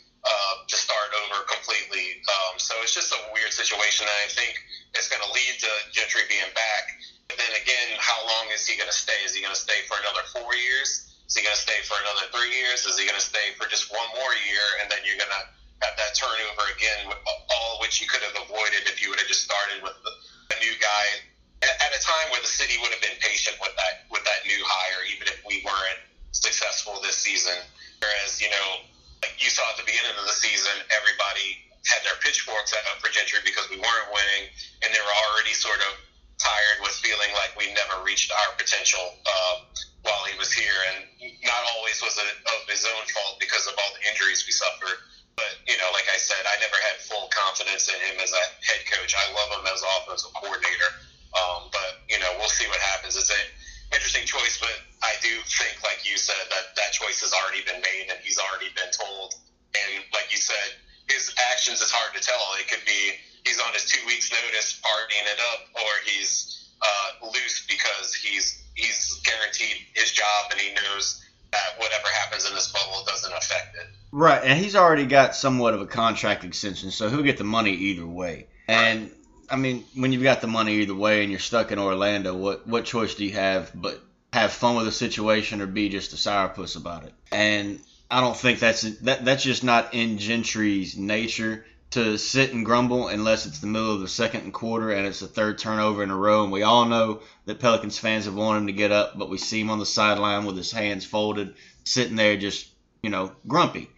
it's 2.90 2.98
just 2.98 3.14
a 3.14 3.22
weird 3.38 3.54
situation 3.54 4.10
and 4.10 4.18
I 4.26 4.34
think 4.34 4.58
it's 4.98 5.14
going 5.14 5.22
to 5.22 5.30
lead 5.30 5.62
to 5.62 5.70
Gentry 5.94 6.26
being 6.26 6.50
back. 6.58 6.90
But 7.30 7.38
then 7.38 7.54
again, 7.54 7.94
how 8.02 8.18
long 8.26 8.50
is 8.50 8.66
he 8.66 8.74
going 8.82 8.90
to 8.90 8.98
stay? 8.98 9.14
Is 9.22 9.38
he 9.38 9.46
going 9.46 9.54
to 9.54 9.62
stay 9.62 9.86
for 9.86 9.94
another 10.02 10.26
four 10.34 10.58
years? 10.58 11.06
Is 11.30 11.38
he 11.38 11.46
going 11.46 11.54
to 11.54 11.62
stay 11.62 11.78
for 11.86 12.02
another 12.02 12.26
three 12.34 12.50
years? 12.50 12.90
Is 12.90 12.98
he 12.98 13.06
going 13.06 13.22
to 13.22 13.22
stay 13.22 13.54
for 13.62 13.70
just 13.70 13.94
one 13.94 14.10
more 14.18 14.34
year? 14.50 14.66
And 14.82 14.90
then 14.90 15.06
you're 15.06 15.22
going 15.22 15.30
to 15.30 15.46
have 15.86 15.94
that 16.02 16.18
turnover 16.18 16.66
again, 16.74 17.14
all 17.14 17.78
which 17.78 18.02
you 18.02 18.10
could 18.10 18.26
have 18.26 18.34
avoided 18.50 18.90
if 18.90 19.06
you 19.06 19.14
would 19.14 19.22
have 19.22 19.30
just 19.30 19.46
started 19.46 19.86
with 19.86 19.94
a 19.94 20.58
new 20.58 20.74
guy 20.82 21.06
at, 21.62 21.78
at 21.78 21.94
a 21.94 22.02
time 22.02 22.34
where 22.34 22.42
the 22.42 22.50
city 22.50 22.82
would 22.82 22.90
have 22.90 23.06
been 23.06 23.22
patient 23.22 23.54
with 23.62 23.78
that 23.78 24.10
with 24.10 24.26
that 24.26 24.42
new 24.50 24.62
hire, 24.66 25.06
even 25.14 25.30
if 25.30 25.38
we 25.46 25.62
weren't 25.62 26.02
successful 26.34 26.98
this 27.06 27.22
season. 27.22 27.62
Whereas, 28.02 28.42
you 28.42 28.50
know, 28.50 28.90
like 29.22 29.38
you 29.38 29.54
saw 29.54 29.62
at 29.70 29.78
the 29.78 29.86
beginning 29.86 30.18
of 30.18 30.26
the 30.26 30.34
season, 30.34 30.74
everybody 30.90 31.69
had 31.88 32.04
their 32.04 32.18
pitchforks 32.20 32.76
out 32.76 33.00
for 33.00 33.10
Gentry 33.12 33.40
because 33.46 33.70
we 33.70 33.80
weren't 33.80 34.10
winning, 34.12 34.52
and 34.84 34.92
they 34.92 35.00
were 35.00 35.18
already 35.32 35.56
sort 35.56 35.80
of 35.80 35.92
tired 36.40 36.78
with 36.80 36.96
feeling 37.04 37.32
like 37.36 37.52
we 37.60 37.68
never 37.76 38.00
reached 38.04 38.32
our 38.32 38.52
potential 38.56 39.04
uh, 39.28 39.56
while 40.04 40.24
he 40.28 40.36
was 40.40 40.52
here, 40.52 40.76
and 40.96 41.08
not 41.44 41.62
always 41.76 42.00
was 42.00 42.16
it 42.16 42.36
of 42.56 42.60
his 42.68 42.84
own 42.88 43.04
fault 43.12 43.40
because 43.40 43.68
of 43.68 43.76
all 43.76 43.92
the 44.00 44.04
injuries 44.08 44.44
we 44.48 44.52
suffered. 44.56 45.00
But 45.36 45.56
you 45.68 45.80
know, 45.80 45.88
like 45.96 46.08
I 46.12 46.20
said, 46.20 46.44
I 46.44 46.60
never 46.60 46.76
had 46.84 47.00
full 47.08 47.32
confidence 47.32 47.88
in 47.88 48.00
him 48.00 48.20
as 48.20 48.32
a 48.32 48.44
head 48.64 48.84
coach. 48.92 49.16
I 49.16 49.24
love 49.32 49.50
him 49.56 49.64
as 49.72 49.80
offensive 50.00 50.36
coordinator, 50.36 50.92
um, 51.36 51.72
but 51.72 52.04
you 52.12 52.20
know, 52.20 52.32
we'll 52.40 52.52
see 52.52 52.68
what 52.68 52.80
happens. 52.96 53.16
It's 53.16 53.32
an 53.32 53.48
interesting 53.96 54.28
choice, 54.28 54.60
but 54.60 54.76
I 55.04 55.16
do 55.24 55.32
think, 55.60 55.80
like 55.84 56.04
you 56.04 56.18
said, 56.20 56.44
that 56.52 56.76
that 56.76 56.92
choice 56.92 57.24
has 57.24 57.32
already 57.32 57.64
been 57.64 57.80
made 57.80 58.12
and 58.12 58.20
he's 58.20 58.40
already 58.40 58.72
been 58.76 58.92
told. 58.92 59.36
And 59.76 60.04
like 60.12 60.28
you 60.32 60.38
said, 60.38 60.76
his 61.08 61.34
actions 61.60 61.82
is 61.82 61.92
hard 61.92 62.16
to 62.16 62.22
tell. 62.22 62.40
It 62.60 62.70
could 62.70 62.86
be 62.86 63.20
he's 63.46 63.60
on 63.60 63.74
his 63.74 63.86
two 63.86 64.06
weeks 64.08 64.32
notice 64.32 64.80
partying 64.82 65.28
it 65.34 65.40
up, 65.54 65.68
or 65.76 65.90
he's 66.06 66.70
uh, 66.82 67.26
loose 67.26 67.66
because 67.68 68.16
he's 68.16 68.64
he's 68.76 69.20
guaranteed 69.26 69.86
his 69.94 70.12
job 70.12 70.52
and 70.52 70.60
he 70.60 70.74
knows 70.74 71.22
that 71.52 71.78
whatever 71.78 72.08
happens 72.22 72.48
in 72.48 72.56
this 72.56 72.72
bubble 72.72 73.04
doesn't 73.06 73.34
affect 73.34 73.76
it. 73.76 73.88
Right, 74.12 74.42
and 74.44 74.58
he's 74.58 74.76
already 74.76 75.06
got 75.06 75.36
somewhat 75.36 75.74
of 75.74 75.82
a 75.82 75.86
contract 75.86 76.44
extension, 76.46 76.92
so 76.92 77.10
he'll 77.10 77.24
get 77.24 77.38
the 77.38 77.44
money 77.44 77.72
either 77.72 78.06
way. 78.08 78.48
And 78.68 79.12
I 79.50 79.58
mean, 79.58 79.84
when 79.96 80.14
you've 80.14 80.24
got 80.24 80.42
the 80.42 80.48
money 80.48 80.76
either 80.76 80.96
way 80.96 81.24
and 81.24 81.32
you're 81.32 81.40
stuck 81.40 81.72
in 81.72 81.80
Orlando, 81.80 82.36
what 82.36 82.66
what 82.68 82.86
choice 82.86 83.16
do 83.16 83.26
you 83.26 83.34
have 83.34 83.72
but 83.76 84.02
have 84.32 84.52
fun 84.52 84.78
with 84.78 84.86
the 84.86 84.92
situation 84.92 85.60
or 85.60 85.66
be 85.66 85.90
just 85.90 86.14
a 86.14 86.16
sourpuss 86.16 86.78
about 86.78 87.04
it? 87.04 87.14
And 87.32 87.82
I 88.12 88.22
don't 88.22 88.38
think 88.38 88.60
that's 88.60 88.82
that 88.82 89.26
that's 89.26 89.44
just 89.44 89.64
not 89.64 89.94
in 89.94 90.18
Gentry's 90.18 90.98
nature 90.98 91.66
to 91.92 92.18
sit 92.18 92.54
and 92.54 92.66
grumble 92.66 93.08
unless 93.08 93.46
it's 93.46 93.60
the 93.60 93.68
middle 93.68 93.94
of 93.94 94.02
the 94.02 94.08
second 94.08 94.52
quarter 94.52 94.92
and 94.92 95.08
it's 95.08 95.22
the 95.22 95.28
third 95.28 95.58
turnover 95.58 96.04
in 96.04 96.12
a 96.12 96.16
row. 96.16 96.44
And 96.44 96.52
we 96.52 96.62
all 96.62 96.86
know 96.86 97.22
that 97.46 97.60
Pelicans 97.60 97.98
fans 97.98 98.26
have 98.26 98.36
wanted 98.36 98.60
him 98.60 98.68
to 98.68 98.74
get 98.74 98.92
up, 98.92 99.18
but 99.18 99.30
we 99.30 99.38
see 99.38 99.60
him 99.60 99.72
on 99.72 99.80
the 99.80 99.86
sideline 99.86 100.46
with 100.46 100.56
his 100.56 100.72
hands 100.72 101.06
folded, 101.06 101.56
sitting 101.84 102.16
there 102.16 102.38
just, 102.38 102.68
you 103.02 103.10
know, 103.10 103.32
grumpy. 103.48 103.90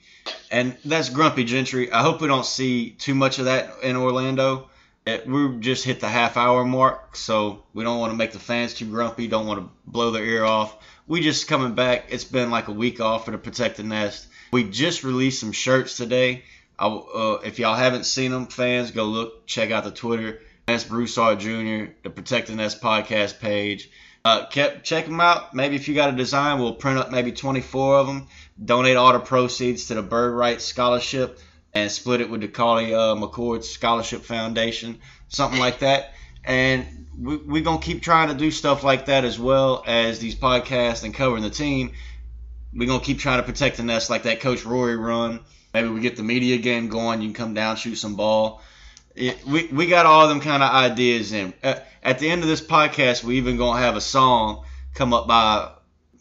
And 0.49 0.77
that's 0.85 1.09
grumpy 1.09 1.43
Gentry. 1.43 1.91
I 1.91 2.01
hope 2.01 2.21
we 2.21 2.27
don't 2.27 2.45
see 2.45 2.91
too 2.91 3.15
much 3.15 3.39
of 3.39 3.45
that 3.45 3.83
in 3.83 3.97
Orlando. 3.97 4.69
It, 5.05 5.27
we 5.27 5.59
just 5.59 5.83
hit 5.83 5.99
the 5.99 6.07
half 6.07 6.37
hour 6.37 6.63
mark, 6.63 7.15
so 7.15 7.63
we 7.73 7.83
don't 7.83 7.99
want 7.99 8.11
to 8.11 8.17
make 8.17 8.31
the 8.33 8.39
fans 8.39 8.73
too 8.73 8.85
grumpy, 8.85 9.27
don't 9.27 9.47
want 9.47 9.59
to 9.59 9.69
blow 9.85 10.11
their 10.11 10.23
ear 10.23 10.45
off. 10.45 10.77
We 11.07 11.21
just 11.21 11.47
coming 11.47 11.73
back. 11.73 12.05
It's 12.09 12.23
been 12.23 12.51
like 12.51 12.67
a 12.67 12.73
week 12.73 13.01
off 13.01 13.25
for 13.25 13.31
the 13.31 13.37
Protect 13.37 13.77
the 13.77 13.83
Nest. 13.83 14.27
We 14.51 14.63
just 14.63 15.03
released 15.03 15.39
some 15.39 15.51
shirts 15.51 15.97
today 15.97 16.43
I, 16.81 16.87
uh, 16.87 17.41
if 17.45 17.59
y'all 17.59 17.75
haven't 17.75 18.07
seen 18.07 18.31
them, 18.31 18.47
fans, 18.47 18.89
go 18.89 19.05
look, 19.05 19.45
check 19.45 19.69
out 19.69 19.83
the 19.83 19.91
Twitter. 19.91 20.41
That's 20.65 20.83
Broussard 20.83 21.39
Jr., 21.39 21.93
the 22.01 22.09
Protecting 22.09 22.59
Us 22.59 22.77
podcast 22.77 23.39
page. 23.39 23.91
Uh, 24.25 24.47
kept, 24.47 24.83
check 24.83 25.05
them 25.05 25.21
out. 25.21 25.53
Maybe 25.53 25.75
if 25.75 25.87
you 25.87 25.93
got 25.93 26.11
a 26.11 26.17
design, 26.17 26.59
we'll 26.59 26.73
print 26.73 26.97
up 26.97 27.11
maybe 27.11 27.33
24 27.33 27.97
of 27.97 28.07
them. 28.07 28.27
Donate 28.63 28.97
all 28.97 29.13
the 29.13 29.19
proceeds 29.19 29.87
to 29.87 29.93
the 29.93 30.01
Bird 30.01 30.33
Writes 30.33 30.65
Scholarship 30.65 31.39
and 31.73 31.91
split 31.91 32.21
it 32.21 32.29
with 32.29 32.41
the 32.41 32.47
Carley 32.47 32.93
uh, 32.93 33.15
McCord 33.15 33.63
Scholarship 33.63 34.23
Foundation, 34.23 34.99
something 35.29 35.59
like 35.59 35.79
that. 35.79 36.13
And 36.43 37.07
we, 37.17 37.37
we're 37.37 37.63
going 37.63 37.79
to 37.79 37.85
keep 37.85 38.01
trying 38.01 38.29
to 38.29 38.33
do 38.33 38.51
stuff 38.51 38.83
like 38.83 39.05
that 39.05 39.25
as 39.25 39.39
well 39.39 39.83
as 39.85 40.19
these 40.19 40.35
podcasts 40.35 41.03
and 41.03 41.13
covering 41.13 41.43
the 41.43 41.49
team. 41.49 41.93
We're 42.73 42.87
going 42.87 42.99
to 42.99 43.05
keep 43.05 43.19
trying 43.19 43.39
to 43.39 43.43
protect 43.43 43.77
the 43.77 43.83
nest 43.83 44.09
like 44.09 44.23
that 44.23 44.39
Coach 44.41 44.65
Rory 44.65 44.95
run 44.95 45.41
Maybe 45.73 45.87
we 45.87 46.01
get 46.01 46.17
the 46.17 46.23
media 46.23 46.57
game 46.57 46.89
going. 46.89 47.21
You 47.21 47.29
can 47.29 47.33
come 47.33 47.53
down, 47.53 47.77
shoot 47.77 47.95
some 47.95 48.15
ball. 48.15 48.61
It, 49.15 49.45
we, 49.45 49.67
we 49.67 49.87
got 49.87 50.05
all 50.05 50.27
them 50.27 50.41
kind 50.41 50.63
of 50.63 50.71
ideas 50.71 51.31
in. 51.31 51.53
At, 51.63 51.87
at, 52.03 52.19
the 52.19 52.29
end 52.29 52.43
of 52.43 52.47
this 52.47 52.61
podcast, 52.61 53.23
we 53.23 53.37
even 53.37 53.57
gonna 53.57 53.79
have 53.79 53.95
a 53.95 54.01
song 54.01 54.65
come 54.93 55.13
up 55.13 55.27
by 55.27 55.71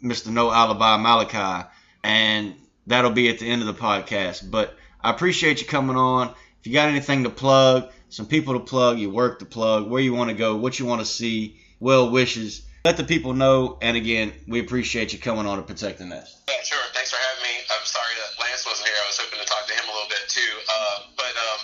Mr. 0.03 0.27
No 0.27 0.51
Alibi 0.51 0.97
Malachi, 0.97 1.67
and 2.03 2.55
that'll 2.87 3.11
be 3.11 3.29
at 3.29 3.39
the 3.39 3.49
end 3.49 3.61
of 3.61 3.67
the 3.67 3.73
podcast. 3.73 4.49
But 4.49 4.75
I 5.03 5.09
appreciate 5.09 5.61
you 5.61 5.67
coming 5.67 5.95
on. 5.95 6.29
If 6.61 6.67
you 6.67 6.73
got 6.73 6.89
anything 6.89 7.23
to 7.23 7.29
plug, 7.29 7.89
some 8.09 8.27
people 8.27 8.53
to 8.53 8.59
plug, 8.59 8.99
your 8.99 9.09
work 9.09 9.39
to 9.39 9.45
plug, 9.45 9.89
where 9.89 10.01
you 10.01 10.13
want 10.13 10.29
to 10.29 10.35
go, 10.35 10.55
what 10.55 10.77
you 10.77 10.85
want 10.85 11.01
to 11.01 11.09
see, 11.09 11.57
well 11.79 12.11
wishes, 12.11 12.61
let 12.85 12.97
the 12.97 13.03
people 13.03 13.33
know. 13.33 13.77
And 13.81 13.97
again, 13.97 14.33
we 14.47 14.59
appreciate 14.59 15.13
you 15.13 15.19
coming 15.19 15.45
on 15.45 15.57
to 15.57 15.63
Protect 15.63 15.97
the 15.97 16.05
Nest. 16.05 16.37
Yeah, 16.49 16.61
sure. 16.61 16.85
Thanks 16.93 17.09
for 17.09 17.17
having 17.17 17.43
me. 17.45 17.55
I'm 17.69 17.85
sorry 17.85 18.13
that 18.13 18.41
Lance 18.41 18.65
wasn't 18.65 18.89
here. 18.89 18.97
I 18.97 19.07
was 19.09 19.17
hoping 19.17 19.41
to 19.41 19.45
talk 19.49 19.65
to 19.65 19.73
him 19.73 19.85
a 19.89 19.93
little 19.93 20.09
bit 20.09 20.25
too. 20.29 20.53
Uh, 20.69 20.97
but 21.17 21.33
um, 21.33 21.59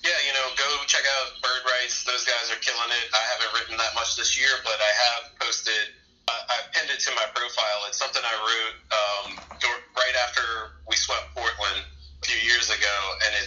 yeah, 0.00 0.16
you 0.24 0.32
know, 0.32 0.48
go 0.56 0.64
check 0.88 1.04
out 1.04 1.36
Bird 1.44 1.68
Writes. 1.68 2.04
Those 2.08 2.24
guys 2.24 2.48
are 2.48 2.60
killing 2.64 2.88
it. 2.88 3.06
I 3.12 3.22
haven't 3.36 3.52
written 3.52 3.76
that 3.76 3.92
much 3.92 4.16
this 4.16 4.36
year, 4.40 4.52
but 4.64 4.80
I 4.80 4.92
have 4.96 5.22
posted. 5.40 5.92
Uh, 6.28 6.52
I 6.52 6.56
pinned 6.72 6.92
it 6.92 7.00
to 7.04 7.10
my 7.16 7.24
profile. 7.32 7.88
It's 7.88 7.96
something 7.96 8.20
I 8.20 8.36
wrote 8.36 8.76
um, 8.92 9.26
right 9.96 10.16
after 10.24 10.76
we 10.88 10.96
swept 10.96 11.27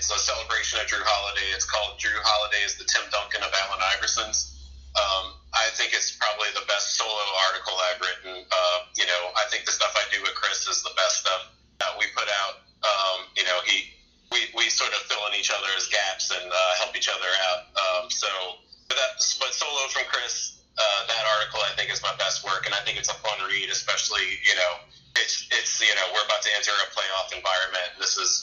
it's 0.01 0.09
a 0.09 0.17
celebration 0.17 0.81
of 0.81 0.89
Jrue 0.89 1.05
Holiday. 1.05 1.45
It's 1.53 1.69
called 1.69 2.01
Jrue 2.01 2.09
Holiday 2.25 2.65
is 2.65 2.73
the 2.73 2.89
Tim 2.89 3.05
Duncan 3.13 3.45
of 3.45 3.53
Allen 3.53 3.85
Iverson's. 3.93 4.57
Um, 4.97 5.37
I 5.53 5.69
think 5.77 5.93
it's 5.93 6.17
probably 6.17 6.49
the 6.57 6.65
best 6.65 6.97
solo 6.97 7.21
article 7.45 7.77
I've 7.85 8.01
written. 8.01 8.33
Uh, 8.49 8.77
you 8.97 9.05
know, 9.05 9.29
I 9.37 9.45
think 9.53 9.69
the 9.69 9.71
stuff 9.77 9.93
I 9.93 10.01
do 10.09 10.17
with 10.25 10.33
Chris 10.33 10.65
is 10.65 10.81
the 10.81 10.89
best 10.97 11.21
stuff 11.21 11.53
that 11.77 11.93
we 12.01 12.09
put 12.17 12.25
out. 12.33 12.65
Um, 12.81 13.29
you 13.37 13.45
know, 13.45 13.61
he 13.61 13.93
we, 14.33 14.49
we 14.57 14.73
sort 14.73 14.89
of 14.89 15.05
fill 15.05 15.21
in 15.29 15.37
each 15.37 15.53
other's 15.53 15.85
gaps 15.93 16.33
and 16.33 16.49
uh, 16.49 16.71
help 16.81 16.97
each 16.97 17.05
other 17.05 17.29
out. 17.53 17.69
Um, 17.77 18.09
so, 18.09 18.57
but, 18.89 18.97
that, 18.97 19.21
but 19.37 19.53
solo 19.53 19.85
from 19.93 20.09
Chris, 20.09 20.65
uh, 20.81 21.01
that 21.13 21.29
article 21.37 21.61
I 21.61 21.77
think 21.77 21.93
is 21.93 22.01
my 22.01 22.17
best 22.17 22.41
work, 22.41 22.65
and 22.65 22.73
I 22.73 22.81
think 22.81 22.97
it's 22.97 23.13
a 23.13 23.19
fun 23.21 23.37
read, 23.45 23.69
especially 23.69 24.25
you 24.49 24.57
know. 24.57 24.81
It's, 25.13 25.45
it's 25.53 25.77
you 25.77 25.93
know 25.93 26.09
we're 26.09 26.25
about 26.25 26.41
to 26.41 26.49
enter 26.57 26.73
a 26.73 26.89
playoff 26.89 27.37
environment. 27.37 28.01
This 28.01 28.17
is 28.17 28.40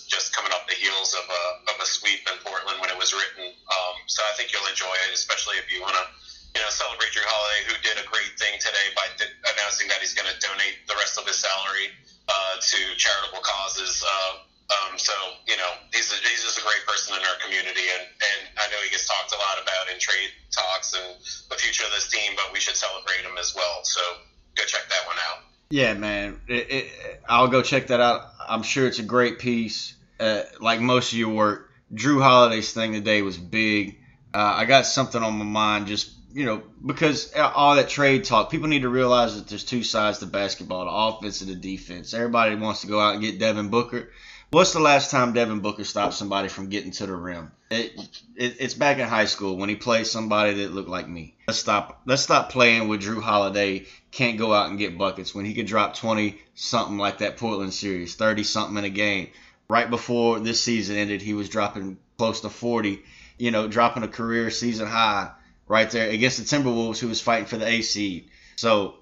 Yeah, 25.79 25.95
man. 25.95 26.41
It, 26.49 26.71
it, 26.73 26.91
I'll 27.29 27.47
go 27.47 27.63
check 27.63 27.87
that 27.87 28.01
out. 28.01 28.23
I'm 28.49 28.65
sure 28.65 28.89
it's 28.89 28.99
a 28.99 29.05
great 29.05 29.39
piece. 29.39 29.95
Uh, 30.19 30.43
like 30.61 30.81
most 30.81 31.13
of 31.13 31.19
your 31.21 31.29
work, 31.29 31.71
Jrue 31.95 32.21
Holiday's 32.21 32.73
thing 32.73 32.95
today 32.95 33.23
was 33.23 33.39
big. 33.39 34.01
Uh, 34.35 34.55
I 34.57 34.65
got 34.65 34.87
something 34.87 35.23
on 35.23 35.39
my 35.39 35.45
mind 35.45 35.87
just 35.87 36.11
you 36.33 36.47
know, 36.47 36.65
because 36.85 37.33
all 37.37 37.77
that 37.77 37.89
trade 37.89 38.25
talk, 38.25 38.51
people 38.51 38.67
need 38.67 38.83
to 38.83 38.89
realize 38.89 39.37
that 39.37 39.47
there's 39.47 39.63
two 39.63 39.85
sides 39.85 40.19
to 40.19 40.27
basketball: 40.27 40.85
the 40.85 40.91
offense 40.91 41.43
and 41.43 41.51
the 41.51 41.55
defense. 41.55 42.13
Everybody 42.13 42.57
wants 42.57 42.81
to 42.81 42.89
go 42.89 42.99
out 42.99 43.15
and 43.15 43.23
get 43.23 43.39
Devin 43.39 43.69
Booker. 43.69 44.11
What's 44.51 44.73
the 44.73 44.81
last 44.81 45.11
time 45.11 45.35
Devin 45.35 45.61
Booker 45.61 45.85
stopped 45.85 46.15
somebody 46.15 46.49
from 46.49 46.71
getting 46.71 46.91
to 46.93 47.07
the 47.07 47.15
rim? 47.15 47.53
It, 47.71 47.93
it, 48.35 48.57
it's 48.61 48.73
back 48.73 48.99
in 48.99 49.07
high 49.07 49.27
school 49.27 49.59
when 49.59 49.69
he 49.69 49.77
played 49.77 50.07
somebody 50.07 50.55
that 50.55 50.73
looked 50.73 50.89
like 50.89 51.07
me. 51.07 51.35
Let's 51.47 51.59
stop. 51.59 52.01
Let's 52.07 52.23
stop 52.23 52.51
playing 52.51 52.89
with 52.89 53.03
Jrue 53.03 53.21
Holiday. 53.21 53.85
Can't 54.11 54.39
go 54.39 54.55
out 54.55 54.71
and 54.71 54.79
get 54.79 54.97
buckets 54.97 55.35
when 55.35 55.45
he 55.45 55.53
could 55.53 55.67
drop 55.67 55.97
20 55.97 56.41
something 56.55 56.97
like 56.97 57.19
that 57.19 57.37
Portland 57.37 57.75
series, 57.75 58.15
30 58.15 58.43
something 58.43 58.79
in 58.79 58.85
a 58.85 58.91
game. 58.91 59.29
Right 59.69 59.91
before 59.91 60.41
this 60.41 60.63
season 60.63 60.97
ended, 60.97 61.21
he 61.21 61.35
was 61.35 61.51
dropping 61.51 61.99
close 62.17 62.41
to 62.41 62.49
40. 62.49 63.03
You 63.37 63.51
know, 63.51 63.69
dropping 63.69 64.03
a 64.03 64.09
career 64.09 64.51
season 64.51 64.87
high 64.87 65.31
right 65.67 65.91
there 65.91 66.09
against 66.09 66.39
the 66.39 66.45
Timberwolves, 66.45 66.99
who 66.99 67.09
was 67.09 67.21
fighting 67.21 67.45
for 67.45 67.59
the 67.59 67.69
A 67.69 67.83
seed. 67.83 68.31
So 68.57 68.95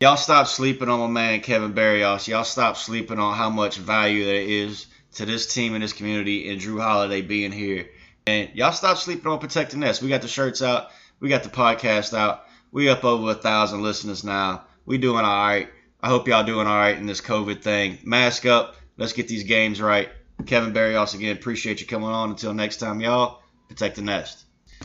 y'all 0.00 0.16
stop 0.16 0.46
sleeping 0.46 0.88
on 0.88 0.98
my 0.98 1.06
man 1.06 1.40
Kevin 1.40 1.72
Barrios. 1.72 2.26
Y'all 2.26 2.44
stop 2.44 2.76
sleeping 2.76 3.18
on 3.18 3.36
how 3.36 3.50
much 3.50 3.76
value 3.76 4.24
there 4.24 4.42
is 4.42 4.86
to 5.12 5.26
this 5.26 5.52
team 5.52 5.74
and 5.74 5.84
this 5.84 5.92
community 5.92 6.50
and 6.50 6.60
Jrue 6.60 6.80
Holiday 6.80 7.20
being 7.20 7.52
here. 7.52 7.90
And 8.26 8.48
y'all 8.54 8.72
stop 8.72 8.96
sleeping 8.96 9.30
on 9.30 9.38
protecting 9.38 9.84
us. 9.84 10.00
We 10.00 10.08
got 10.08 10.22
the 10.22 10.28
shirts 10.28 10.62
out. 10.62 10.88
We 11.20 11.28
got 11.28 11.42
the 11.42 11.50
podcast 11.50 12.16
out. 12.16 12.46
We 12.72 12.88
up 12.88 13.04
over 13.04 13.32
a 13.32 13.34
thousand 13.34 13.82
listeners 13.82 14.24
now. 14.24 14.64
We 14.86 14.96
doing 14.96 15.24
all 15.24 15.46
right. 15.46 15.68
I 16.02 16.08
hope 16.08 16.28
y'all 16.28 16.44
doing 16.44 16.66
all 16.66 16.78
right 16.78 16.96
in 16.96 17.06
this 17.06 17.20
COVID 17.20 17.60
thing. 17.60 17.98
Mask 18.02 18.46
up. 18.46 18.76
Let's 18.96 19.12
get 19.12 19.28
these 19.28 19.44
games 19.44 19.82
right. 19.82 20.08
Kevin 20.46 20.72
Barrios 20.72 21.14
again. 21.14 21.36
Appreciate 21.36 21.80
you 21.80 21.86
coming 21.86 22.08
on. 22.08 22.30
Until 22.30 22.54
next 22.54 22.78
time, 22.78 23.00
y'all. 23.00 23.42
Protect 23.68 23.96
the 23.96 24.02
nest. 24.02 24.44